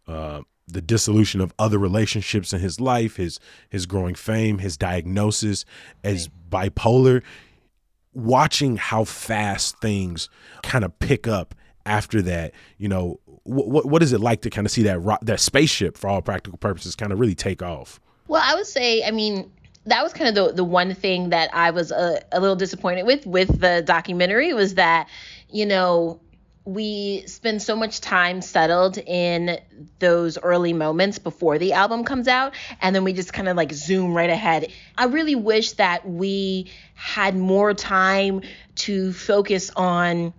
Uh, 0.07 0.41
the 0.71 0.81
dissolution 0.81 1.41
of 1.41 1.53
other 1.59 1.77
relationships 1.77 2.53
in 2.53 2.59
his 2.59 2.79
life, 2.79 3.17
his 3.17 3.39
his 3.69 3.85
growing 3.85 4.15
fame, 4.15 4.59
his 4.59 4.77
diagnosis 4.77 5.65
as 6.03 6.29
bipolar, 6.49 7.21
watching 8.13 8.77
how 8.77 9.03
fast 9.03 9.79
things 9.79 10.29
kind 10.63 10.83
of 10.83 10.97
pick 10.99 11.27
up 11.27 11.55
after 11.85 12.21
that, 12.21 12.53
you 12.77 12.87
know, 12.87 13.19
what 13.43 13.85
what 13.85 14.03
is 14.03 14.13
it 14.13 14.19
like 14.19 14.41
to 14.41 14.49
kind 14.49 14.65
of 14.67 14.71
see 14.71 14.83
that 14.83 14.99
ro- 14.99 15.17
that 15.21 15.39
spaceship 15.39 15.97
for 15.97 16.09
all 16.09 16.21
practical 16.21 16.57
purposes 16.57 16.95
kind 16.95 17.11
of 17.11 17.19
really 17.19 17.35
take 17.35 17.61
off? 17.61 17.99
Well, 18.27 18.41
I 18.43 18.55
would 18.55 18.67
say, 18.67 19.03
I 19.03 19.11
mean, 19.11 19.51
that 19.85 20.03
was 20.03 20.13
kind 20.13 20.29
of 20.29 20.35
the 20.35 20.53
the 20.53 20.63
one 20.63 20.93
thing 20.93 21.29
that 21.29 21.49
I 21.53 21.71
was 21.71 21.91
a, 21.91 22.21
a 22.31 22.39
little 22.39 22.55
disappointed 22.55 23.05
with 23.05 23.25
with 23.25 23.59
the 23.59 23.83
documentary 23.85 24.53
was 24.53 24.75
that, 24.75 25.07
you 25.49 25.65
know, 25.65 26.19
we 26.63 27.23
spend 27.25 27.61
so 27.61 27.75
much 27.75 28.01
time 28.01 28.41
settled 28.41 28.97
in 28.97 29.59
those 29.99 30.37
early 30.37 30.73
moments 30.73 31.17
before 31.17 31.57
the 31.57 31.73
album 31.73 32.03
comes 32.03 32.27
out 32.27 32.53
and 32.81 32.95
then 32.95 33.03
we 33.03 33.13
just 33.13 33.33
kind 33.33 33.49
of 33.49 33.57
like 33.57 33.71
zoom 33.71 34.13
right 34.13 34.29
ahead. 34.29 34.71
I 34.97 35.05
really 35.05 35.35
wish 35.35 35.73
that 35.73 36.07
we 36.07 36.71
had 36.93 37.35
more 37.35 37.73
time 37.73 38.41
to 38.75 39.11
focus 39.11 39.71
on 39.75 40.33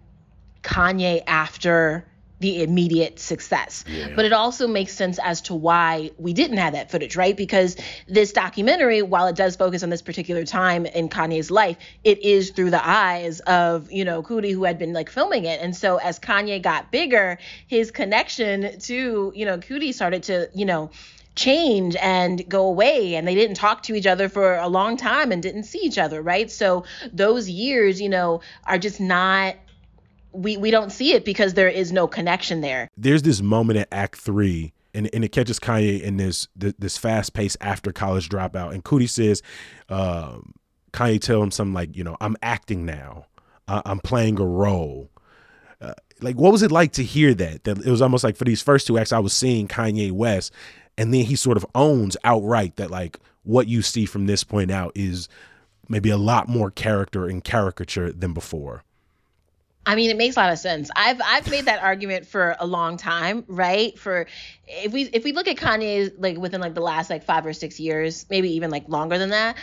Kanye 0.63 1.25
after 1.27 2.07
the 2.43 2.63
immediate 2.63 3.19
success. 3.19 3.85
But 4.15 4.25
it 4.25 4.33
also 4.33 4.69
makes 4.69 4.93
sense 4.93 5.19
as 5.23 5.41
to 5.43 5.55
why 5.55 6.11
we 6.19 6.33
didn't 6.33 6.59
have 6.59 6.75
that 6.75 6.91
footage, 6.91 7.17
right? 7.17 7.37
Because 7.37 7.77
this 8.07 8.33
documentary, 8.33 9.01
while 9.01 9.29
it 9.29 9.37
does 9.37 9.57
focus 9.57 9.83
on 9.83 9.89
this 9.91 10.03
particular 10.03 10.45
time 10.45 10.85
in 10.85 11.09
Kanye's 11.09 11.51
life, 11.51 11.79
it 12.05 12.23
is 12.23 12.51
through 12.51 12.71
the 12.71 12.87
eyes 12.87 13.41
of, 13.41 13.91
you 13.91 14.05
know, 14.05 14.23
Coodie 14.23 14.53
who 14.53 14.65
had 14.65 14.79
been 14.79 14.93
like 14.93 15.09
filming 15.09 15.45
it. 15.45 15.61
And 15.63 15.75
so 15.75 15.97
as 15.97 16.19
Kanye 16.19 16.61
got 16.61 16.91
bigger, 16.91 17.39
his 17.69 17.91
connection 17.91 18.79
to, 18.81 19.33
you 19.35 19.47
know, 19.47 19.59
Coodie 19.59 19.95
started 19.95 20.25
to, 20.25 20.51
you 20.53 20.67
know, 20.67 20.91
change 21.35 21.97
and 21.97 22.47
go 22.49 22.67
away 22.67 23.15
and 23.15 23.27
they 23.27 23.35
didn't 23.35 23.57
talk 23.57 23.85
to 23.85 23.95
each 23.95 24.07
other 24.07 24.29
for 24.29 24.57
a 24.57 24.69
long 24.69 24.99
time 24.99 25.33
and 25.33 25.43
didn't 25.43 25.63
see 25.63 25.79
each 25.79 25.97
other 25.97 26.21
right 26.21 26.51
so 26.51 26.85
those 27.11 27.49
years 27.49 28.03
you 28.03 28.09
know 28.11 28.43
are 28.67 28.77
just 28.77 29.01
not 29.01 29.57
we 30.33 30.57
we 30.57 30.71
don't 30.71 30.91
see 30.91 31.13
it 31.13 31.25
because 31.25 31.55
there 31.55 31.69
is 31.69 31.93
no 31.93 32.07
connection 32.07 32.61
there. 32.61 32.91
There's 32.97 33.23
this 33.23 33.41
moment 33.41 33.79
in 33.79 33.87
Act 33.93 34.17
Three. 34.17 34.73
And, 34.95 35.09
and 35.15 35.25
it 35.25 35.33
catches 35.33 35.59
Kanye 35.59 36.03
in 36.03 36.19
this 36.19 36.49
this, 36.55 36.99
fast 36.99 37.33
pace 37.33 37.57
after 37.63 37.93
college 37.93 38.29
dropout, 38.29 38.75
and 38.75 38.85
Coodie 38.85 39.09
says, 39.09 39.41
um, 39.89 40.53
Kanye 40.93 41.19
tell 41.19 41.43
him 41.43 41.51
something 41.51 41.73
like, 41.73 41.97
you 41.97 42.05
know, 42.05 42.19
I'm 42.21 42.37
acting 42.43 42.85
now, 42.85 43.25
I, 43.67 43.81
I'm 43.87 44.01
playing 44.01 44.39
a 44.39 44.45
role. 44.45 45.09
Uh, 45.81 45.95
like, 46.21 46.37
what 46.37 46.53
was 46.53 46.61
it 46.63 46.71
like 46.71 46.93
to 46.93 47.03
hear 47.03 47.33
that? 47.33 47.65
That 47.65 47.79
it 47.79 47.91
was 47.91 48.03
almost 48.03 48.23
like 48.23 48.37
for 48.37 48.45
these 48.45 48.61
first 48.61 48.87
two 48.87 48.99
acts, 48.99 49.13
I 49.13 49.19
was 49.19 49.33
seeing 49.33 49.67
Kanye 49.67 50.13
West, 50.13 50.53
and 50.99 51.15
then 51.15 51.25
he 51.25 51.37
sort 51.37 51.57
of 51.57 51.65
owns 51.75 52.19
outright 52.23 52.77
that 52.77 52.91
like 52.91 53.19
what 53.45 53.69
you 53.69 53.81
see 53.81 54.05
from 54.05 54.27
this 54.27 54.45
point 54.45 54.71
out 54.71 54.93
is 54.95 55.27
maybe 55.89 56.11
a 56.11 56.19
lot 56.19 56.51
more 56.51 56.71
character 56.71 57.27
and 57.27 57.43
caricature 57.43 58.13
than 58.13 58.35
before. 58.35 58.85
I 59.85 59.97
mean, 59.97 60.11
it 60.11 60.17
makes 60.17 60.37
a 60.37 60.41
lot 60.41 60.53
of 60.53 60.59
sense. 60.59 60.91
I've 60.95 61.21
I've 61.25 61.51
made 61.51 61.67
that 61.67 61.83
argument 61.83 62.27
for 62.27 62.57
a 62.61 62.67
long 62.67 62.97
time, 62.97 63.45
right? 63.49 63.99
For 63.99 64.27
if 64.67 64.93
we 64.93 65.03
if 65.03 65.25
we 65.25 65.33
look 65.33 65.49
at 65.49 65.57
Kanye 65.57 66.13
like 66.19 66.37
within 66.37 66.61
like 66.61 66.75
the 66.75 66.81
last 66.81 67.11
like 67.11 67.25
five 67.25 67.45
or 67.45 67.53
six 67.53 67.81
years, 67.81 68.25
maybe 68.31 68.55
even 68.55 68.71
like 68.71 68.89
longer 68.89 69.19
than 69.19 69.31
that, 69.31 69.57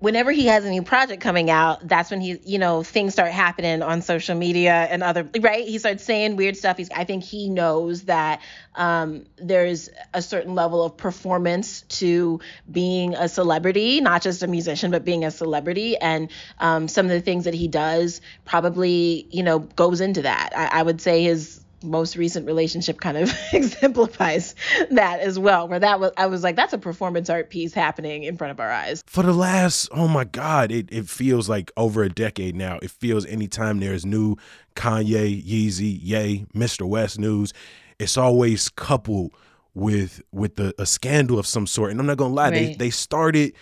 whenever 0.00 0.32
he 0.32 0.46
has 0.46 0.64
a 0.64 0.70
new 0.70 0.82
project 0.82 1.22
coming 1.22 1.50
out, 1.50 1.86
that's 1.86 2.10
when 2.10 2.20
he, 2.20 2.40
you 2.44 2.58
know, 2.58 2.82
things 2.82 3.12
start 3.12 3.30
happening 3.30 3.82
on 3.82 4.02
social 4.02 4.34
media 4.34 4.72
and 4.72 5.02
other, 5.02 5.28
right? 5.40 5.66
He 5.66 5.78
starts 5.78 6.02
saying 6.02 6.36
weird 6.36 6.56
stuff. 6.56 6.78
He's, 6.78 6.90
I 6.90 7.04
think 7.04 7.22
he 7.22 7.50
knows 7.50 8.04
that 8.04 8.40
um, 8.74 9.26
there's 9.36 9.90
a 10.14 10.22
certain 10.22 10.54
level 10.54 10.82
of 10.82 10.96
performance 10.96 11.82
to 11.82 12.40
being 12.70 13.14
a 13.14 13.28
celebrity, 13.28 14.00
not 14.00 14.22
just 14.22 14.42
a 14.42 14.46
musician, 14.46 14.90
but 14.90 15.04
being 15.04 15.24
a 15.24 15.30
celebrity. 15.30 15.96
And 15.98 16.30
um, 16.58 16.88
some 16.88 17.06
of 17.06 17.12
the 17.12 17.20
things 17.20 17.44
that 17.44 17.54
he 17.54 17.68
does 17.68 18.22
probably, 18.46 19.26
you 19.30 19.42
know, 19.42 19.58
goes 19.58 20.00
into 20.00 20.22
that. 20.22 20.52
I, 20.56 20.80
I 20.80 20.82
would 20.82 21.02
say 21.02 21.22
his 21.24 21.59
most 21.82 22.16
recent 22.16 22.46
relationship 22.46 23.00
kind 23.00 23.16
of 23.16 23.32
exemplifies 23.52 24.54
that 24.90 25.20
as 25.20 25.38
well 25.38 25.66
where 25.68 25.78
that 25.78 25.98
was 25.98 26.12
i 26.16 26.26
was 26.26 26.42
like 26.42 26.56
that's 26.56 26.72
a 26.72 26.78
performance 26.78 27.30
art 27.30 27.50
piece 27.50 27.72
happening 27.72 28.24
in 28.24 28.36
front 28.36 28.50
of 28.50 28.60
our 28.60 28.70
eyes. 28.70 29.02
For 29.06 29.22
the 29.22 29.32
last 29.32 29.88
oh 29.92 30.08
my 30.08 30.24
god 30.24 30.70
it, 30.70 30.88
it 30.92 31.08
feels 31.08 31.48
like 31.48 31.70
over 31.76 32.02
a 32.02 32.08
decade 32.08 32.54
now. 32.54 32.78
It 32.82 32.90
feels 32.90 33.26
anytime 33.26 33.80
there's 33.80 34.04
new 34.04 34.36
kanye 34.74 35.44
yeezy 35.44 35.98
yay 36.00 36.46
mr 36.54 36.86
west 36.86 37.18
news 37.18 37.52
it's 37.98 38.16
always 38.16 38.68
coupled 38.70 39.32
with 39.74 40.22
with 40.32 40.56
the, 40.56 40.74
a 40.78 40.86
scandal 40.86 41.38
of 41.38 41.46
some 41.46 41.66
sort. 41.66 41.90
And 41.90 42.00
i'm 42.00 42.06
not 42.06 42.16
gonna 42.16 42.34
lie 42.34 42.50
right. 42.50 42.52
they, 42.52 42.74
they 42.74 42.90
started 42.90 43.54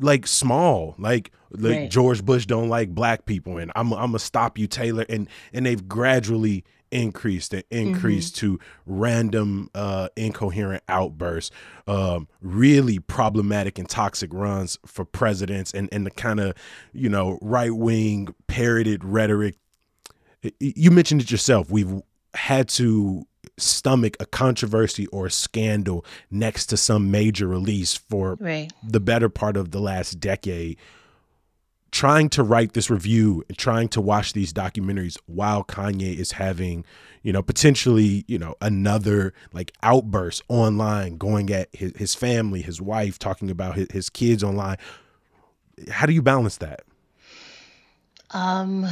like 0.00 0.26
small. 0.26 0.94
Like 0.98 1.32
like 1.50 1.76
right. 1.76 1.90
george 1.90 2.24
bush 2.24 2.46
don't 2.46 2.70
like 2.70 2.88
black 2.88 3.26
people 3.26 3.58
and 3.58 3.70
i'm, 3.76 3.92
I'm 3.92 4.06
gonna 4.06 4.18
stop 4.18 4.58
you 4.58 4.66
taylor. 4.66 5.04
And 5.08 5.28
and 5.52 5.66
they've 5.66 5.86
gradually 5.86 6.64
increased 6.92 7.54
and 7.54 7.64
increase 7.70 8.30
mm-hmm. 8.30 8.54
to 8.54 8.60
random 8.86 9.70
uh, 9.74 10.08
incoherent 10.16 10.84
outbursts, 10.88 11.50
um, 11.86 12.28
really 12.40 12.98
problematic 12.98 13.78
and 13.78 13.88
toxic 13.88 14.32
runs 14.32 14.78
for 14.86 15.04
presidents, 15.04 15.72
and 15.72 15.88
and 15.90 16.06
the 16.06 16.10
kind 16.10 16.38
of 16.38 16.54
you 16.92 17.08
know 17.08 17.38
right 17.42 17.74
wing 17.74 18.34
parroted 18.46 19.04
rhetoric. 19.04 19.56
You 20.60 20.90
mentioned 20.90 21.22
it 21.22 21.30
yourself. 21.30 21.70
We've 21.70 22.02
had 22.34 22.68
to 22.70 23.26
stomach 23.58 24.16
a 24.18 24.26
controversy 24.26 25.06
or 25.08 25.26
a 25.26 25.30
scandal 25.30 26.04
next 26.30 26.66
to 26.66 26.76
some 26.76 27.10
major 27.10 27.46
release 27.46 27.94
for 27.94 28.36
right. 28.40 28.72
the 28.82 29.00
better 29.00 29.28
part 29.28 29.56
of 29.56 29.70
the 29.70 29.80
last 29.80 30.20
decade 30.20 30.78
trying 31.92 32.30
to 32.30 32.42
write 32.42 32.72
this 32.72 32.90
review 32.90 33.44
and 33.48 33.56
trying 33.56 33.86
to 33.86 34.00
watch 34.00 34.32
these 34.32 34.52
documentaries 34.52 35.18
while 35.26 35.62
Kanye 35.62 36.16
is 36.16 36.32
having, 36.32 36.84
you 37.22 37.32
know, 37.32 37.42
potentially, 37.42 38.24
you 38.26 38.38
know, 38.38 38.56
another 38.60 39.34
like 39.52 39.72
outburst 39.82 40.42
online 40.48 41.18
going 41.18 41.52
at 41.52 41.68
his, 41.72 41.92
his 41.96 42.14
family, 42.14 42.62
his 42.62 42.80
wife, 42.80 43.18
talking 43.18 43.50
about 43.50 43.76
his, 43.76 43.88
his 43.92 44.10
kids 44.10 44.42
online. 44.42 44.78
How 45.90 46.06
do 46.06 46.12
you 46.12 46.22
balance 46.22 46.56
that? 46.56 46.82
Um, 48.32 48.86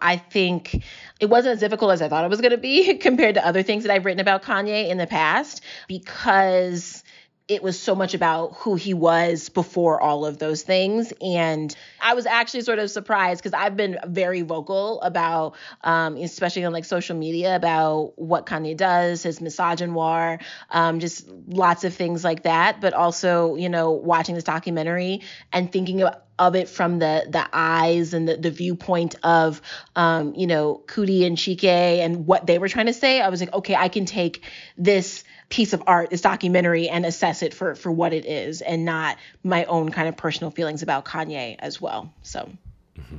I 0.00 0.16
think 0.16 0.84
it 1.18 1.26
wasn't 1.26 1.54
as 1.54 1.60
difficult 1.60 1.92
as 1.92 2.00
I 2.00 2.08
thought 2.08 2.24
it 2.24 2.30
was 2.30 2.40
going 2.40 2.52
to 2.52 2.58
be 2.58 2.94
compared 2.98 3.34
to 3.34 3.46
other 3.46 3.62
things 3.62 3.84
that 3.84 3.92
I've 3.92 4.04
written 4.04 4.20
about 4.20 4.42
Kanye 4.42 4.88
in 4.88 4.98
the 4.98 5.06
past 5.06 5.60
because 5.88 7.03
it 7.46 7.62
was 7.62 7.78
so 7.78 7.94
much 7.94 8.14
about 8.14 8.54
who 8.54 8.74
he 8.74 8.94
was 8.94 9.50
before 9.50 10.00
all 10.00 10.24
of 10.24 10.38
those 10.38 10.62
things. 10.62 11.12
And 11.20 11.74
I 12.00 12.14
was 12.14 12.24
actually 12.24 12.62
sort 12.62 12.78
of 12.78 12.90
surprised 12.90 13.42
because 13.42 13.52
I've 13.52 13.76
been 13.76 13.98
very 14.06 14.40
vocal 14.40 15.02
about, 15.02 15.54
um, 15.82 16.16
especially 16.16 16.64
on 16.64 16.72
like 16.72 16.86
social 16.86 17.16
media, 17.16 17.54
about 17.54 18.14
what 18.16 18.46
Kanye 18.46 18.76
does, 18.76 19.22
his 19.22 19.40
misogynoir, 19.40 20.40
um, 20.70 21.00
just 21.00 21.28
lots 21.46 21.84
of 21.84 21.92
things 21.92 22.24
like 22.24 22.44
that. 22.44 22.80
But 22.80 22.94
also, 22.94 23.56
you 23.56 23.68
know, 23.68 23.90
watching 23.90 24.34
this 24.34 24.44
documentary 24.44 25.20
and 25.52 25.70
thinking 25.70 26.00
about 26.00 26.22
of 26.36 26.56
it 26.56 26.68
from 26.68 26.98
the 26.98 27.24
the 27.28 27.48
eyes 27.52 28.12
and 28.12 28.28
the, 28.28 28.36
the 28.36 28.50
viewpoint 28.50 29.14
of 29.22 29.62
um, 29.94 30.34
you 30.34 30.48
know 30.48 30.82
Coodie 30.86 31.26
and 31.26 31.36
Chike 31.36 31.64
and 31.64 32.26
what 32.26 32.46
they 32.46 32.58
were 32.58 32.68
trying 32.68 32.86
to 32.86 32.92
say, 32.92 33.20
I 33.20 33.28
was 33.28 33.38
like, 33.38 33.52
okay, 33.52 33.76
I 33.76 33.88
can 33.88 34.04
take 34.04 34.42
this 34.76 35.22
piece 35.48 35.72
of 35.72 35.82
art, 35.86 36.10
this 36.10 36.20
documentary, 36.20 36.88
and 36.88 37.04
assess 37.04 37.42
it 37.42 37.54
for 37.54 37.74
for 37.74 37.90
what 37.92 38.12
it 38.12 38.24
is, 38.24 38.62
and 38.62 38.84
not 38.84 39.18
my 39.42 39.64
own 39.64 39.90
kind 39.90 40.08
of 40.08 40.16
personal 40.16 40.50
feelings 40.50 40.82
about 40.82 41.04
Kanye 41.04 41.56
as 41.58 41.80
well. 41.80 42.12
So, 42.22 42.50
mm-hmm. 42.98 43.18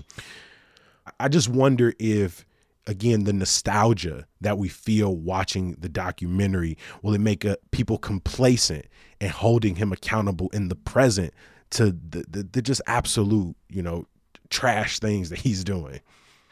I 1.20 1.28
just 1.28 1.50
wonder 1.50 1.94
if 2.00 2.46
again 2.88 3.24
the 3.24 3.34
nostalgia 3.34 4.28
that 4.42 4.58
we 4.58 4.68
feel 4.68 5.16
watching 5.16 5.74
the 5.80 5.90
documentary 5.90 6.78
will 7.02 7.14
it 7.14 7.22
make 7.22 7.44
a, 7.44 7.54
uh, 7.54 7.56
people 7.72 7.98
complacent 7.98 8.86
and 9.20 9.32
holding 9.32 9.76
him 9.76 9.92
accountable 9.92 10.50
in 10.54 10.68
the 10.68 10.76
present 10.76 11.34
to 11.72 11.86
the, 11.86 12.26
the, 12.30 12.44
the 12.52 12.62
just 12.62 12.82
absolute 12.88 13.56
you 13.70 13.82
know 13.82 14.06
trash 14.50 15.00
things 15.00 15.30
that 15.30 15.40
he's 15.40 15.64
doing 15.64 16.00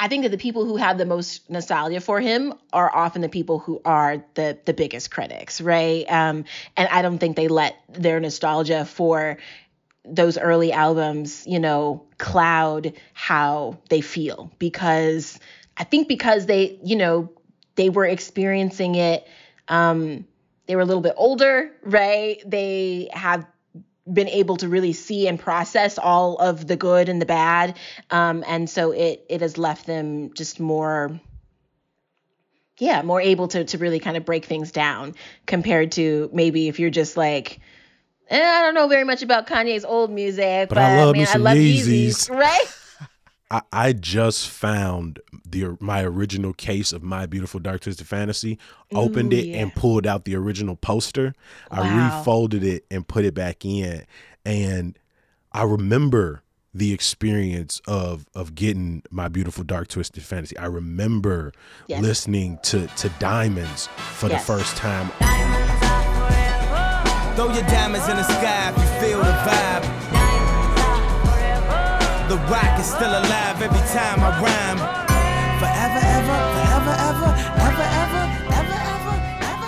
I 0.04 0.10
think 0.10 0.24
that 0.24 0.32
the 0.32 0.38
people 0.38 0.66
who 0.66 0.76
have 0.76 0.98
the 0.98 1.06
most 1.06 1.50
nostalgia 1.50 2.02
for 2.02 2.20
him 2.20 2.54
are 2.74 2.94
often 2.94 3.22
the 3.22 3.30
people 3.30 3.58
who 3.58 3.82
are 3.86 4.22
the 4.34 4.58
the 4.66 4.74
biggest 4.74 5.10
critics, 5.12 5.62
right? 5.62 6.04
Um, 6.12 6.44
and 6.76 6.90
I 6.90 7.02
don't 7.02 7.20
think 7.20 7.38
they 7.38 7.48
let 7.48 7.78
their 7.88 8.20
nostalgia 8.20 8.84
for 8.84 9.38
those 10.04 10.38
early 10.38 10.74
albums, 10.74 11.48
you 11.48 11.58
know, 11.58 12.04
cloud 12.18 12.92
how 13.14 13.78
they 13.88 14.02
feel 14.02 14.52
because 14.60 15.40
I 15.78 15.86
think 15.86 16.10
because 16.10 16.48
they, 16.48 16.78
you 16.84 16.98
know, 16.98 17.32
they 17.76 17.88
were 17.88 18.06
experiencing 18.06 18.96
it. 18.96 19.26
Um, 19.70 20.28
they 20.66 20.76
were 20.76 20.82
a 20.82 20.86
little 20.86 21.02
bit 21.02 21.14
older, 21.16 21.72
right? 21.82 22.44
They 22.46 23.08
have 23.14 23.46
been 24.12 24.28
able 24.28 24.58
to 24.58 24.68
really 24.68 24.94
see 24.94 25.28
and 25.28 25.40
process 25.40 25.98
all 25.98 26.36
of 26.38 26.68
the 26.68 26.76
good 26.76 27.08
and 27.10 27.22
the 27.22 27.26
bad 27.26 27.78
um, 28.10 28.44
and 28.48 28.70
so 28.70 28.92
it 28.92 29.26
it 29.30 29.42
has 29.42 29.58
left 29.58 29.86
them 29.86 30.34
just 30.34 30.60
more 30.60 31.20
yeah 32.80 33.02
more 33.02 33.22
able 33.22 33.48
to 33.48 33.64
to 33.64 33.78
really 33.78 34.00
kind 34.00 34.18
of 34.18 34.26
break 34.26 34.46
things 34.46 34.72
down 34.72 35.16
compared 35.46 35.92
to 35.94 36.30
maybe 36.34 36.68
if 36.68 36.80
you're 36.80 36.90
just 36.90 37.16
like 37.16 37.60
eh, 38.30 38.42
I 38.42 38.62
don't 38.62 38.74
know 38.74 38.88
very 38.88 39.04
much 39.04 39.22
about 39.22 39.48
Kanye's 39.48 39.86
old 39.86 40.12
music, 40.12 40.70
but, 40.70 40.76
but 40.76 40.84
I 40.84 41.04
love, 41.04 41.16
man, 41.16 41.28
I 41.30 41.38
love 41.38 41.58
Yeezys, 41.58 42.08
Yeezys 42.08 42.30
right? 42.38 42.66
I, 43.54 43.62
I 43.72 43.94
just 43.94 44.50
found 44.50 45.20
the 45.46 45.78
my 45.80 46.04
original 46.04 46.54
case 46.54 46.92
of 46.92 47.04
My 47.04 47.28
Beautiful 47.28 47.60
Dark 47.60 47.82
Twisted 47.82 48.08
Fantasy, 48.08 48.58
opened 48.92 49.32
Ooh, 49.32 49.38
it 49.38 49.46
yeah. 49.46 49.58
and 49.58 49.76
pulled 49.76 50.08
out 50.08 50.26
the 50.26 50.36
original 50.36 50.76
poster. 50.76 51.36
Wow. 51.72 51.84
I 51.84 52.18
refolded 52.18 52.64
it 52.64 52.84
and 52.90 53.08
put 53.08 53.26
it 53.26 53.36
back 53.36 53.64
in. 53.64 54.06
And 54.44 54.98
I 55.52 55.64
remember 55.64 56.42
the 56.74 56.94
experience 56.94 57.80
of 57.88 58.26
of 58.34 58.56
getting 58.56 59.04
my 59.12 59.28
beautiful 59.28 59.64
dark 59.64 59.88
twisted 59.88 60.24
fantasy. 60.24 60.58
I 60.58 60.66
remember 60.66 61.54
yes. 61.86 62.02
listening 62.02 62.58
to 62.64 62.88
to 62.88 63.10
Diamonds 63.20 63.88
for 64.16 64.30
yes. 64.30 64.42
the 64.42 64.54
first 64.54 64.78
time. 64.78 65.10
Throw 67.36 67.54
your 67.54 67.64
diamonds 67.64 68.10
in 68.10 68.16
the 68.16 68.24
sky 68.24 68.72
if 68.72 68.78
you 68.78 69.08
feel 69.08 69.18
the 69.20 69.32
vibe. 69.32 70.03
The 72.34 72.40
rock 72.50 72.80
is 72.80 72.88
still 72.88 73.12
alive 73.12 73.62
every 73.62 73.78
time 73.94 74.20
I 74.20 74.42
rhyme. 74.42 74.80
Forever, 75.60 76.00
ever, 76.04 76.40
forever, 76.56 76.96
ever, 76.98 77.30
ever, 77.30 77.84
ever, 77.94 78.24
ever, 78.26 78.50
ever, 78.50 78.74
ever, 78.74 79.68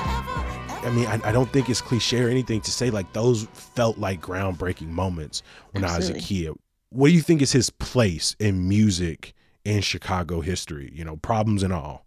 ever. 0.79 0.87
I 0.87 0.91
mean, 0.91 1.05
I, 1.05 1.29
I 1.29 1.31
don't 1.31 1.47
think 1.53 1.69
it's 1.69 1.79
cliche 1.79 2.23
or 2.23 2.27
anything 2.27 2.61
to 2.61 2.71
say 2.71 2.89
like 2.89 3.13
those 3.13 3.43
felt 3.53 3.99
like 3.99 4.19
groundbreaking 4.19 4.87
moments 4.87 5.43
when 5.73 5.83
Absolutely. 5.83 6.13
I 6.13 6.15
was 6.15 6.23
a 6.23 6.27
kid. 6.27 6.53
What 6.89 7.09
do 7.09 7.13
you 7.13 7.21
think 7.21 7.43
is 7.43 7.51
his 7.51 7.69
place 7.69 8.35
in 8.39 8.67
music 8.67 9.35
in 9.63 9.81
Chicago 9.81 10.41
history? 10.41 10.91
You 10.91 11.05
know, 11.05 11.17
problems 11.17 11.61
and 11.61 11.71
all. 11.71 12.03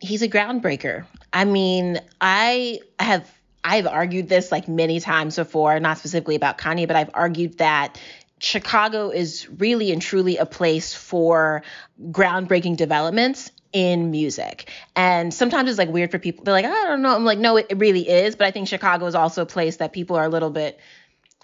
He's 0.00 0.22
a 0.22 0.28
groundbreaker. 0.28 1.04
I 1.34 1.44
mean, 1.44 2.00
I 2.22 2.80
have 2.98 3.30
I've 3.64 3.86
argued 3.86 4.30
this 4.30 4.50
like 4.50 4.66
many 4.66 5.00
times 5.00 5.36
before, 5.36 5.78
not 5.78 5.98
specifically 5.98 6.36
about 6.36 6.56
Kanye, 6.56 6.86
but 6.86 6.96
I've 6.96 7.10
argued 7.12 7.58
that 7.58 7.98
Chicago 8.44 9.10
is 9.10 9.48
really 9.48 9.90
and 9.90 10.02
truly 10.02 10.36
a 10.36 10.44
place 10.44 10.92
for 10.92 11.62
groundbreaking 12.10 12.76
developments 12.76 13.50
in 13.72 14.10
music. 14.10 14.70
And 14.94 15.32
sometimes 15.32 15.70
it's 15.70 15.78
like 15.78 15.88
weird 15.88 16.10
for 16.10 16.18
people. 16.18 16.44
They're 16.44 16.52
like, 16.52 16.66
I 16.66 16.84
don't 16.84 17.02
know. 17.02 17.14
I'm 17.14 17.24
like, 17.24 17.38
no, 17.38 17.56
it, 17.56 17.66
it 17.70 17.78
really 17.78 18.08
is. 18.08 18.36
But 18.36 18.46
I 18.46 18.50
think 18.50 18.68
Chicago 18.68 19.06
is 19.06 19.14
also 19.14 19.42
a 19.42 19.46
place 19.46 19.78
that 19.78 19.92
people 19.92 20.16
are 20.16 20.24
a 20.24 20.28
little 20.28 20.50
bit 20.50 20.78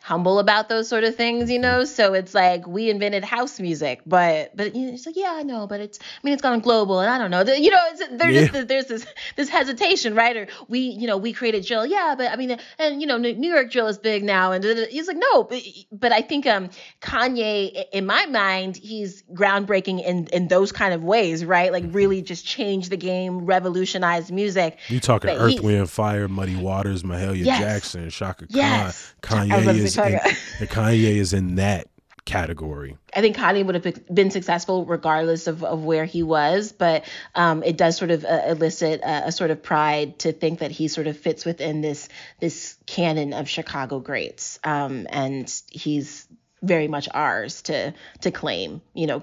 humble 0.02 0.38
about 0.38 0.68
those 0.68 0.88
sort 0.88 1.04
of 1.04 1.14
things, 1.14 1.50
you 1.50 1.58
know. 1.58 1.84
So 1.84 2.14
it's 2.14 2.34
like 2.34 2.66
we 2.66 2.90
invented 2.90 3.24
house 3.24 3.60
music, 3.60 4.00
but 4.06 4.56
but 4.56 4.74
you 4.74 4.86
know, 4.86 4.92
it's 4.94 5.06
like 5.06 5.16
yeah, 5.16 5.32
I 5.32 5.42
know, 5.42 5.66
but 5.66 5.80
it's 5.80 5.98
I 6.00 6.18
mean 6.22 6.32
it's 6.32 6.42
gone 6.42 6.60
global, 6.60 7.00
and 7.00 7.10
I 7.10 7.18
don't 7.18 7.30
know, 7.30 7.42
you 7.52 7.70
know, 7.70 7.80
it's, 7.90 8.02
there's 8.10 8.34
yeah. 8.34 8.46
just 8.46 8.68
there's 8.68 8.86
this 8.86 9.06
this 9.36 9.48
hesitation, 9.48 10.14
right? 10.14 10.36
Or 10.36 10.46
we 10.68 10.80
you 10.80 11.06
know 11.06 11.16
we 11.16 11.32
created 11.32 11.64
drill, 11.66 11.86
yeah, 11.86 12.14
but 12.16 12.30
I 12.30 12.36
mean 12.36 12.58
and 12.78 13.00
you 13.00 13.06
know 13.06 13.18
New 13.18 13.52
York 13.52 13.70
drill 13.70 13.88
is 13.88 13.98
big 13.98 14.24
now, 14.24 14.52
and 14.52 14.64
he's 14.64 15.06
like 15.06 15.18
no, 15.18 15.44
but, 15.44 15.62
but 15.92 16.12
I 16.12 16.22
think 16.22 16.46
um 16.46 16.70
Kanye 17.02 17.84
in 17.92 18.06
my 18.06 18.26
mind 18.26 18.76
he's 18.76 19.22
groundbreaking 19.34 20.04
in 20.04 20.26
in 20.28 20.48
those 20.48 20.72
kind 20.72 20.94
of 20.94 21.04
ways, 21.04 21.44
right? 21.44 21.72
Like 21.72 21.84
really 21.88 22.22
just 22.22 22.46
change 22.46 22.88
the 22.88 22.96
game, 22.96 23.44
revolutionize 23.44 24.32
music. 24.32 24.78
You 24.88 25.00
talking 25.00 25.28
but 25.28 25.40
Earth, 25.40 25.52
he, 25.52 25.60
Wind, 25.60 25.90
Fire, 25.90 26.26
Muddy 26.26 26.56
Waters, 26.56 27.02
Mahalia 27.02 27.44
yes. 27.44 27.58
Jackson, 27.60 28.10
Khan, 28.10 28.46
yes. 28.48 29.14
Kanye 29.22 29.74
is 29.76 29.89
and, 29.98 30.20
and 30.60 30.68
Kanye 30.68 31.16
is 31.16 31.32
in 31.32 31.56
that 31.56 31.88
category. 32.24 32.96
I 33.14 33.20
think 33.20 33.36
Kanye 33.36 33.64
would 33.64 33.74
have 33.74 34.14
been 34.14 34.30
successful 34.30 34.84
regardless 34.84 35.46
of, 35.46 35.64
of 35.64 35.82
where 35.82 36.04
he 36.04 36.22
was, 36.22 36.72
but 36.72 37.04
um, 37.34 37.62
it 37.62 37.76
does 37.76 37.96
sort 37.96 38.10
of 38.10 38.24
uh, 38.24 38.42
elicit 38.46 39.00
a, 39.02 39.28
a, 39.28 39.32
sort 39.32 39.50
of 39.50 39.62
pride 39.62 40.18
to 40.20 40.32
think 40.32 40.60
that 40.60 40.70
he 40.70 40.88
sort 40.88 41.06
of 41.06 41.18
fits 41.18 41.44
within 41.44 41.80
this 41.80 42.08
this 42.38 42.76
canon 42.86 43.32
of 43.32 43.48
Chicago 43.48 43.98
greats, 43.98 44.58
um, 44.64 45.06
and 45.10 45.52
he's 45.70 46.26
very 46.62 46.88
much 46.88 47.08
ours 47.12 47.62
to 47.62 47.92
to 48.20 48.30
claim. 48.30 48.80
You 48.94 49.06
know, 49.06 49.22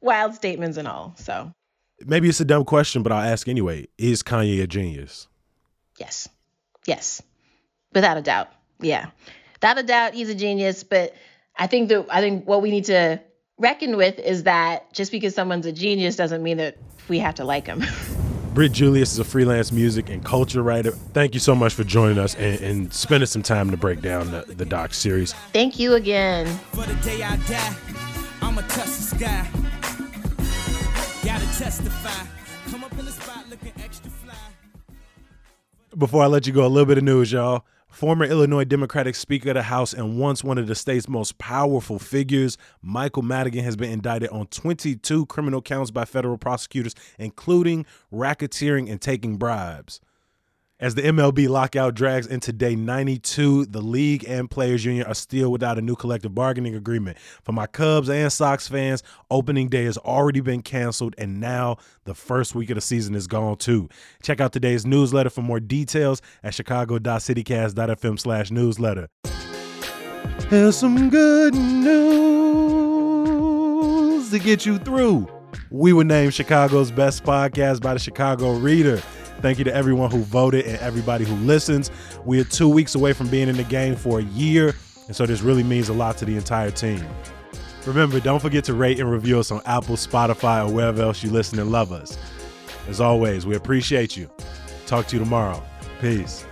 wild 0.00 0.34
statements 0.34 0.76
and 0.76 0.88
all. 0.88 1.14
So 1.18 1.52
maybe 2.04 2.28
it's 2.28 2.40
a 2.40 2.44
dumb 2.44 2.64
question, 2.64 3.02
but 3.02 3.12
I'll 3.12 3.30
ask 3.32 3.48
anyway: 3.48 3.86
Is 3.98 4.22
Kanye 4.22 4.62
a 4.62 4.66
genius? 4.66 5.28
Yes, 5.98 6.28
yes, 6.86 7.22
without 7.92 8.16
a 8.16 8.22
doubt. 8.22 8.48
Yeah, 8.80 9.10
without 9.64 9.78
a 9.78 9.86
doubt, 9.86 10.12
he's 10.12 10.28
a 10.28 10.34
genius, 10.34 10.84
but 10.84 11.14
I 11.56 11.66
think 11.66 11.88
that 11.88 12.04
I 12.10 12.20
think 12.20 12.46
what 12.46 12.60
we 12.60 12.70
need 12.70 12.84
to 12.86 13.18
reckon 13.56 13.96
with 13.96 14.18
is 14.18 14.42
that 14.42 14.92
just 14.92 15.10
because 15.10 15.34
someone's 15.34 15.64
a 15.64 15.72
genius 15.72 16.16
doesn't 16.16 16.42
mean 16.42 16.58
that 16.58 16.76
we 17.08 17.18
have 17.20 17.36
to 17.36 17.44
like 17.44 17.66
him. 17.66 17.82
Britt 18.54 18.72
Julius 18.72 19.12
is 19.12 19.18
a 19.18 19.24
freelance 19.24 19.72
music 19.72 20.10
and 20.10 20.22
culture 20.22 20.62
writer. 20.62 20.90
Thank 20.90 21.32
you 21.32 21.40
so 21.40 21.54
much 21.54 21.72
for 21.72 21.82
joining 21.82 22.18
us 22.18 22.34
and, 22.34 22.60
and 22.60 22.92
spending 22.92 23.26
some 23.26 23.42
time 23.42 23.70
to 23.70 23.78
break 23.78 24.02
down 24.02 24.30
the, 24.30 24.42
the 24.42 24.66
doc 24.66 24.92
series. 24.92 25.32
Thank 25.54 25.78
you 25.78 25.94
again. 25.94 26.46
For 26.72 26.84
the 26.84 26.94
day 26.96 27.22
I 27.22 27.36
die, 27.36 27.74
I'ma 28.42 28.60
touch 28.68 28.84
the 28.84 29.16
sky. 29.16 29.48
Gotta 31.24 31.46
testify. 31.58 32.26
Come 32.70 32.84
up 32.84 32.92
in 32.98 33.06
the 33.06 33.12
spot 33.12 33.48
looking 33.48 33.72
extra 33.82 34.10
fly. 34.10 34.34
Before 35.96 36.22
I 36.22 36.26
let 36.26 36.46
you 36.46 36.52
go, 36.52 36.66
a 36.66 36.68
little 36.68 36.86
bit 36.86 36.98
of 36.98 37.04
news, 37.04 37.32
y'all. 37.32 37.64
Former 37.94 38.24
Illinois 38.24 38.64
Democratic 38.64 39.14
Speaker 39.14 39.50
of 39.50 39.54
the 39.54 39.62
House 39.62 39.92
and 39.92 40.18
once 40.18 40.42
one 40.42 40.58
of 40.58 40.66
the 40.66 40.74
state's 40.74 41.08
most 41.08 41.38
powerful 41.38 42.00
figures, 42.00 42.58
Michael 42.82 43.22
Madigan 43.22 43.62
has 43.62 43.76
been 43.76 43.92
indicted 43.92 44.30
on 44.30 44.48
22 44.48 45.26
criminal 45.26 45.62
counts 45.62 45.92
by 45.92 46.04
federal 46.04 46.36
prosecutors, 46.36 46.96
including 47.20 47.86
racketeering 48.12 48.90
and 48.90 49.00
taking 49.00 49.36
bribes. 49.36 50.00
As 50.84 50.94
the 50.94 51.00
MLB 51.00 51.48
lockout 51.48 51.94
drags 51.94 52.26
into 52.26 52.52
day 52.52 52.76
92, 52.76 53.64
the 53.64 53.80
league 53.80 54.22
and 54.28 54.50
players 54.50 54.84
union 54.84 55.06
are 55.06 55.14
still 55.14 55.50
without 55.50 55.78
a 55.78 55.80
new 55.80 55.96
collective 55.96 56.34
bargaining 56.34 56.74
agreement. 56.74 57.16
For 57.42 57.52
my 57.52 57.66
Cubs 57.66 58.10
and 58.10 58.30
Sox 58.30 58.68
fans, 58.68 59.02
opening 59.30 59.70
day 59.70 59.84
has 59.84 59.96
already 59.96 60.42
been 60.42 60.60
canceled 60.60 61.14
and 61.16 61.40
now 61.40 61.78
the 62.04 62.14
first 62.14 62.54
week 62.54 62.68
of 62.68 62.74
the 62.74 62.82
season 62.82 63.14
is 63.14 63.26
gone 63.26 63.56
too. 63.56 63.88
Check 64.22 64.42
out 64.42 64.52
today's 64.52 64.84
newsletter 64.84 65.30
for 65.30 65.40
more 65.40 65.58
details 65.58 66.20
at 66.42 66.52
chicago.citycast.fm 66.52 68.20
slash 68.20 68.50
newsletter. 68.50 69.08
Here's 70.50 70.76
some 70.76 71.08
good 71.08 71.54
news 71.54 71.88
to 74.30 74.38
get 74.38 74.66
you 74.66 74.76
through. 74.76 75.28
We 75.70 75.94
were 75.94 76.04
named 76.04 76.34
Chicago's 76.34 76.90
best 76.90 77.24
podcast 77.24 77.80
by 77.80 77.94
the 77.94 78.00
Chicago 78.00 78.52
Reader. 78.52 79.02
Thank 79.40 79.58
you 79.58 79.64
to 79.64 79.74
everyone 79.74 80.10
who 80.10 80.20
voted 80.20 80.64
and 80.64 80.78
everybody 80.78 81.24
who 81.24 81.34
listens. 81.36 81.90
We 82.24 82.40
are 82.40 82.44
two 82.44 82.68
weeks 82.68 82.94
away 82.94 83.12
from 83.12 83.28
being 83.28 83.48
in 83.48 83.56
the 83.56 83.64
game 83.64 83.94
for 83.94 84.20
a 84.20 84.22
year, 84.22 84.74
and 85.06 85.14
so 85.14 85.26
this 85.26 85.42
really 85.42 85.62
means 85.62 85.88
a 85.88 85.92
lot 85.92 86.16
to 86.18 86.24
the 86.24 86.36
entire 86.36 86.70
team. 86.70 87.04
Remember, 87.86 88.18
don't 88.20 88.40
forget 88.40 88.64
to 88.64 88.74
rate 88.74 88.98
and 88.98 89.10
review 89.10 89.38
us 89.38 89.50
on 89.50 89.60
Apple, 89.66 89.96
Spotify, 89.96 90.66
or 90.66 90.72
wherever 90.72 91.02
else 91.02 91.22
you 91.22 91.30
listen 91.30 91.58
and 91.58 91.70
love 91.70 91.92
us. 91.92 92.16
As 92.88 93.00
always, 93.00 93.44
we 93.44 93.56
appreciate 93.56 94.16
you. 94.16 94.30
Talk 94.86 95.06
to 95.08 95.16
you 95.16 95.22
tomorrow. 95.22 95.62
Peace. 96.00 96.46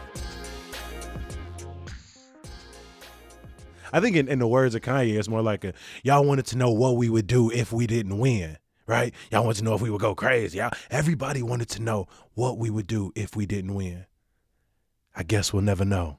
I 3.94 4.00
think 4.00 4.16
in, 4.16 4.28
in, 4.28 4.38
the 4.38 4.48
words 4.48 4.74
of 4.74 4.80
Kanye, 4.80 5.18
it's 5.18 5.28
more 5.28 5.42
like 5.42 5.64
a 5.64 5.74
y'all 6.02 6.24
wanted 6.24 6.46
to 6.46 6.58
know 6.58 6.70
what 6.70 6.96
we 6.96 7.10
would 7.10 7.26
do 7.26 7.50
if 7.50 7.72
we 7.72 7.86
didn't 7.86 8.18
win 8.18 8.56
right? 8.86 9.14
Y'all 9.30 9.44
wanted 9.44 9.58
to 9.58 9.64
know 9.64 9.74
if 9.74 9.80
we 9.80 9.90
would 9.90 10.00
go 10.00 10.14
crazy. 10.14 10.58
Y'all, 10.58 10.70
everybody 10.90 11.42
wanted 11.42 11.68
to 11.70 11.82
know 11.82 12.06
what 12.34 12.58
we 12.58 12.70
would 12.70 12.86
do 12.86 13.12
if 13.14 13.36
we 13.36 13.46
didn't 13.46 13.74
win. 13.74 14.06
I 15.14 15.22
guess 15.22 15.52
we'll 15.52 15.62
never 15.62 15.84
know. 15.84 16.18